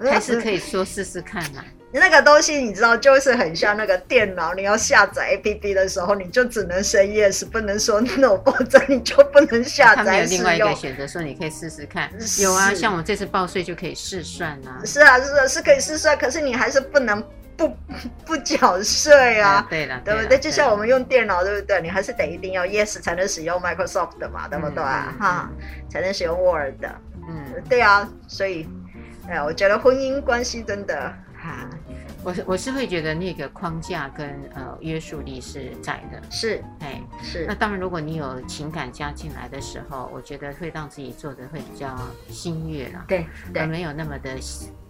[0.01, 1.63] 还是可以说试试看嘛。
[1.93, 9.97] 那个东西你知道，就是很像那个电脑，你要下载 APP 的时候，你就只能说 yes，不能说 no，否则你就不能下载。
[9.97, 12.11] 他们有另外一个选择，说你可以试试看。
[12.41, 14.81] 有啊，像我这次报税就可以试算啊。
[14.85, 17.23] 是啊，是啊，是可以试算，可是你还是不能
[17.57, 17.69] 不
[18.25, 19.67] 不缴税啊。
[19.69, 20.39] 对了，对不对？
[20.39, 21.81] 就像我们用电脑，对不对？
[21.83, 24.83] 你还是得一定要 yes 才能使用 Microsoft 的嘛，对不对？
[24.83, 25.51] 哈，
[25.91, 26.85] 才能使用 Word。
[27.29, 28.67] 嗯，对啊，所以。
[29.29, 31.15] 哎，我觉得婚姻关系真的
[32.25, 37.45] 哈，我我是会觉得那个框架跟呃约束力是在的，是，哎，是。
[37.47, 41.97] 那当然，如果你有情感加进来的时候，我觉得会让自己做的会比较
[42.29, 44.37] 心悦啦，对，而没有那么的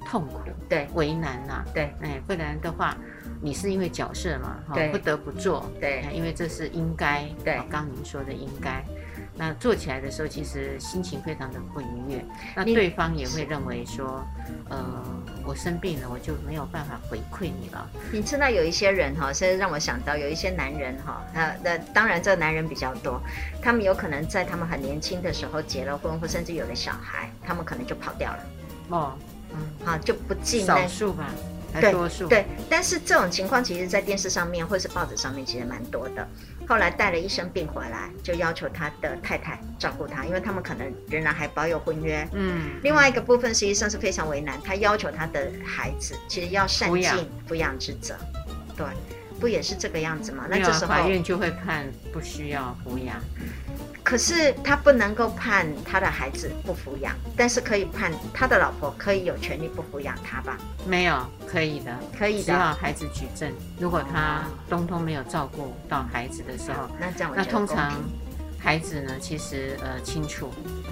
[0.05, 2.97] 痛苦，对，为难呐，对，哎，不然的话，
[3.41, 8.85] 你是因为角色嘛，哈，不得不做，对，因为这是应该，对，刚刚您说的应该。
[9.35, 12.25] 那做起来的时候，其实心情非常的不愉悦。
[12.55, 14.23] 那对方也会认为说，
[14.69, 15.03] 呃，
[15.45, 17.91] 我生病了，我就没有办法回馈你了。
[18.13, 23.21] 你知道有一些人哈，现在让我想到有一些男人哈，那那当然这男人比较多，
[23.63, 28.39] 他们有可能在他们很年轻的时候结了婚，或甚至有了小孩，他们可能就跑掉了。
[28.89, 29.13] 哦，
[29.53, 31.27] 嗯，好，就不进少数吧。
[31.81, 31.91] 对
[32.29, 36.29] 对，但是这种情况其实，在电视上面或是报纸上面，其实蛮多的。
[36.69, 42.27] 后来带了一身病回来，就要求他的太太照顾他，因为他们可能仍然还保有婚约。
[42.33, 42.81] 嗯。
[42.83, 48.17] 另外一个部分实际上是非常为难，他要求他的孩子其实要善尽抚养之责。
[48.77, 48.87] 对，
[49.39, 50.47] 不也是这个样子吗？
[50.49, 53.17] 那这时候法院就会判不需要抚养。
[54.05, 60.59] 可是他不能够判他的孩子不抚养，但是可以判他的老婆可以有权利不抚养他吧？
[60.87, 62.45] 没有，可以的，可以的。
[62.45, 67.93] 只要孩子举证，如果他通通没有照顾到孩子的时候，那这样那通常
[68.59, 70.51] 孩子呢，其实呃清楚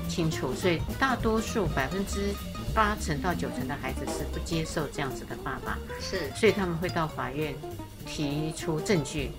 [0.08, 2.32] 清楚，所以大多数百分之
[2.72, 7.54] 八成到九成的孩子是不接受这样子的爸爸，是，所以他们会到法院
[8.06, 9.32] 提出证据。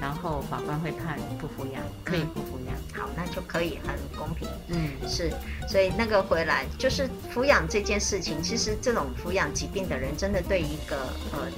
[0.00, 2.63] 然后法官会判不抚养，可以不抚养，嗯，
[2.96, 4.48] 好，那就可以很公平。
[4.68, 5.30] 嗯，是，
[5.68, 10.96] 所以那个回来就是抚养这件事情，其实这种抚养疾病的人，真的对一个
[11.32, 11.48] 呃，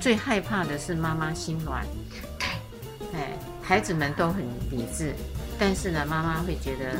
[0.00, 1.86] 最害怕的是妈妈心软。
[2.38, 2.46] 对，
[3.18, 5.14] 哎，孩子们都很理智，
[5.58, 6.96] 但是呢，妈妈会觉得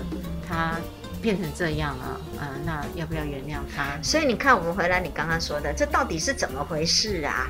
[0.47, 0.77] 他
[1.23, 3.99] 变成这样了，嗯、呃，那要不要原谅他？
[4.03, 7.49] 所以你看，我们回来你刚刚说的，这到底是怎么回事啊？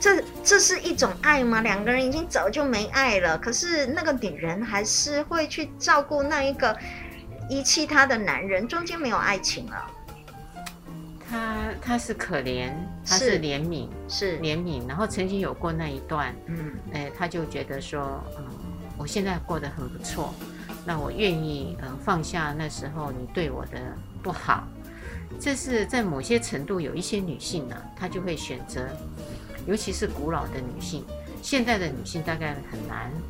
[0.00, 1.62] 这这是一种爱吗？
[1.62, 6.76] 两个人已经早就没爱了，可是那个女人还是会去照顾那一个
[7.48, 9.90] 遗弃她的男人，中间没有爱情了。
[11.26, 12.70] 她她是可怜，
[13.06, 14.86] 她是怜悯，是怜悯。
[14.86, 18.44] 然后曾经有过那一段，嗯，哎，他就觉得说，嗯，
[18.98, 20.34] 我现在过得很不错，
[20.84, 23.78] 那我愿意，嗯，放下那时候你对我的
[24.22, 24.68] 不好。
[25.40, 28.86] 这是在某些程度，有一些女性呢，她就会选择。
[29.66, 31.04] 尤其是古老的女性，
[31.42, 33.10] 现在的女性大概很难。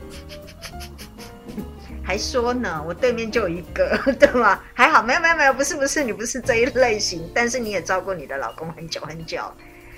[2.07, 4.61] 还说呢，我对面就有一个， 对吗？
[4.74, 9.41] 还好，没有没有没有，不是不是，你不是这一类型，但是你也照顾你的老公很久很久。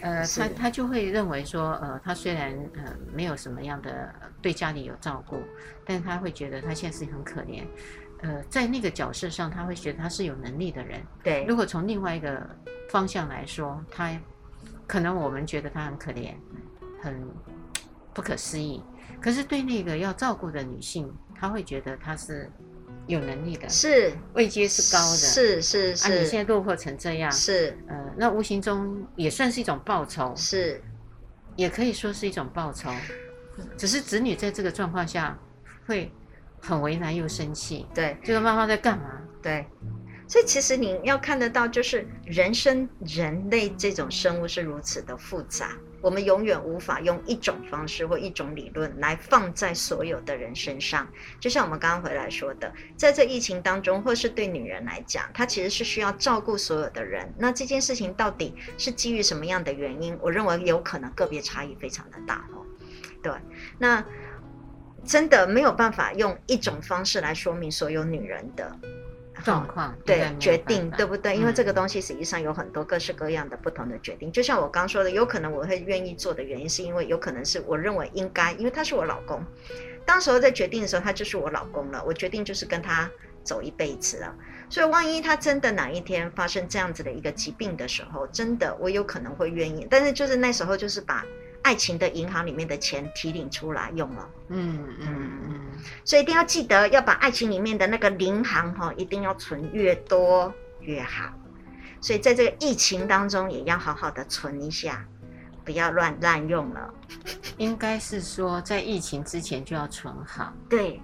[0.02, 5.42] 呃，他他就会认为说，呃，他虽然呃没有什么样的对家里有照顾，
[5.84, 7.64] 但是他会觉得他现在是很可怜。
[8.20, 11.02] 呃，在那个角色上，他会觉得他是有能力的人。
[11.24, 12.40] 对，如果从另外一个
[12.88, 14.16] 方向来说，他。
[14.86, 16.34] 可能我们觉得她很可怜，
[17.02, 17.28] 很
[18.14, 18.82] 不可思议。
[19.20, 22.50] 可是对那个要照顾的女性，她会觉得她是
[23.06, 26.12] 有能力的，是位阶是高的，是是是。
[26.12, 30.82] 啊，你现在落魄成这样，是呃，那无形中也算是一种报酬，是，
[31.56, 32.90] 也可以说是一种报酬。
[33.76, 35.38] 只是子女在这个状况下
[35.86, 36.12] 会
[36.60, 39.04] 很为难又生气，对，这个妈妈在干嘛？
[39.42, 39.66] 对。
[40.28, 45.70] 所以其实你要看得到，就是人生人类这种生物是如此的复杂，
[46.00, 51.06] 我们永远无法用一种方式或一种理论来放在所有的人身上。
[51.38, 57.32] 就像我们刚刚回来说的，在这疫情当中，或是对女人来讲，她其实是需要照顾所有的人。
[57.38, 60.18] 那这件事情到底是基于什么样的原因？
[60.20, 62.66] 我认为有可能个别差异非常的大哦。
[63.22, 63.32] 对，
[63.78, 64.04] 那
[65.04, 68.76] 真的没有办法用一种方式来说明所有女人的。
[69.46, 71.36] 状况对决定对不对？
[71.36, 74.28] 因为这个东西实际上有很多各式各样的不同的决定。
[74.28, 79.40] 嗯、就像我刚说的，有可能我会愿意做的原因，是因为有可能是我认为应该，因为他是我老公。
[80.04, 82.02] 当时候在决定的时候，他就是我老公了。
[82.04, 83.08] 我决定就是跟他
[83.44, 84.34] 走一辈子了。
[84.68, 89.86] 所以，万一他真的哪一天发生这样子的一个疾病的时候，真的我有可能会愿意。
[89.88, 91.24] 但是，就是那时候，就是把
[91.66, 94.28] 爱情的银行里面的钱提领出来用了。
[94.50, 95.60] 嗯嗯嗯。
[96.04, 101.28] 所以一定要记得要把爱情里面的那个银行哈，一定要存越多越好。
[102.00, 105.04] 所以在这个疫情当中，也要好好的存一下，
[105.64, 106.94] 不要乱滥用了。
[107.56, 110.52] 应该是说，在疫情之前就要存好。
[110.68, 111.00] 对。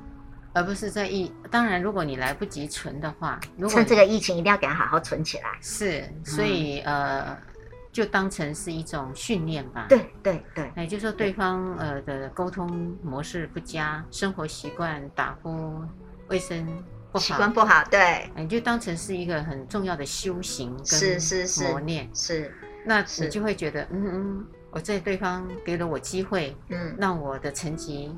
[0.55, 5.51] 而不是在疫，当然，如果你来不及存的话，如果趁这个疫情一定要给它好好存起来。
[5.63, 7.39] 是，所以、嗯、呃，
[7.93, 9.87] 就当成是一种训练吧。
[9.89, 15.81] 对对对，也就是说对方呃的沟通模式不佳，生活习惯打呼、
[16.29, 16.67] 卫生
[17.13, 21.21] 不好，习惯不好，对，你就当成是一个很重要的修行跟磨练。
[21.21, 22.55] 是磨练，是，
[22.87, 28.11] 那你就会觉得，嗯嗯，我在对方给了我机会，嗯，让我的成绩。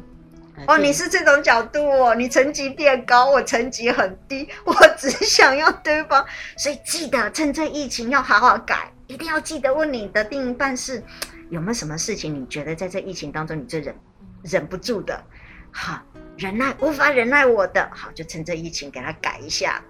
[0.69, 6.25] 哦，你是这种角度哦，你成绩变高，我成绩很低， 我只想要对方，
[6.57, 11.03] 所以记得趁这疫情要好好改，一定要记得问你的另一半是
[11.51, 13.95] 有没有什么事情，你觉得在这疫情当中你最忍
[14.43, 15.23] 忍不住的，
[15.71, 16.03] 好
[16.37, 19.83] 忍耐无法忍耐我的，好就趁这疫情给他改一下，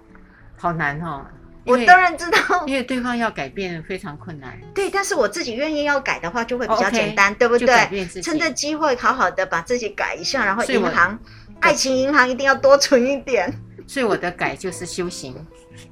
[0.57, 1.25] 好难哦。
[1.65, 4.55] 我当然知道，因为对方要改变非常困难。
[4.75, 8.05] 对，但是我自己愿意要改的话，就会比较简单，对不对？
[8.21, 11.17] 趁这机会好好的把自己改一下，然后银行、
[11.61, 13.51] 爱情银行一定要多存一点。
[13.87, 15.35] 所以我的改就是修行，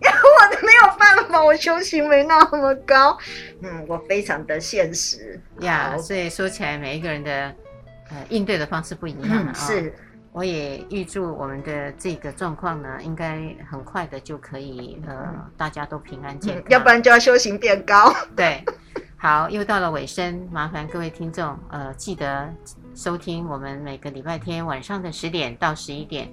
[0.01, 3.17] 我没有办法，我修行没那么高。
[3.61, 5.97] 嗯，我非常的现实呀。
[5.97, 7.31] 所以说起来，每一个人的
[8.09, 9.53] 呃应对的方式不一样啊。
[9.53, 9.93] 嗯，是。
[10.31, 16.63] 我也预祝我们的这个状况呢，应该很快的就可以，呃，大家都平安健康。
[16.71, 18.11] 要不然就要修行变高。
[18.35, 18.65] 对，
[19.15, 22.51] 好，又到了尾声，麻烦各位听众，呃，记得
[22.95, 26.27] 收听我们每个礼拜天晚上的十点到十一点，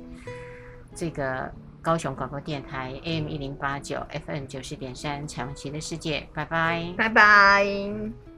[0.94, 1.52] 这个
[1.82, 8.29] 高雄广播电台 AM 一零八九 FM 九十点三彩虹旗的世界，拜拜，拜拜。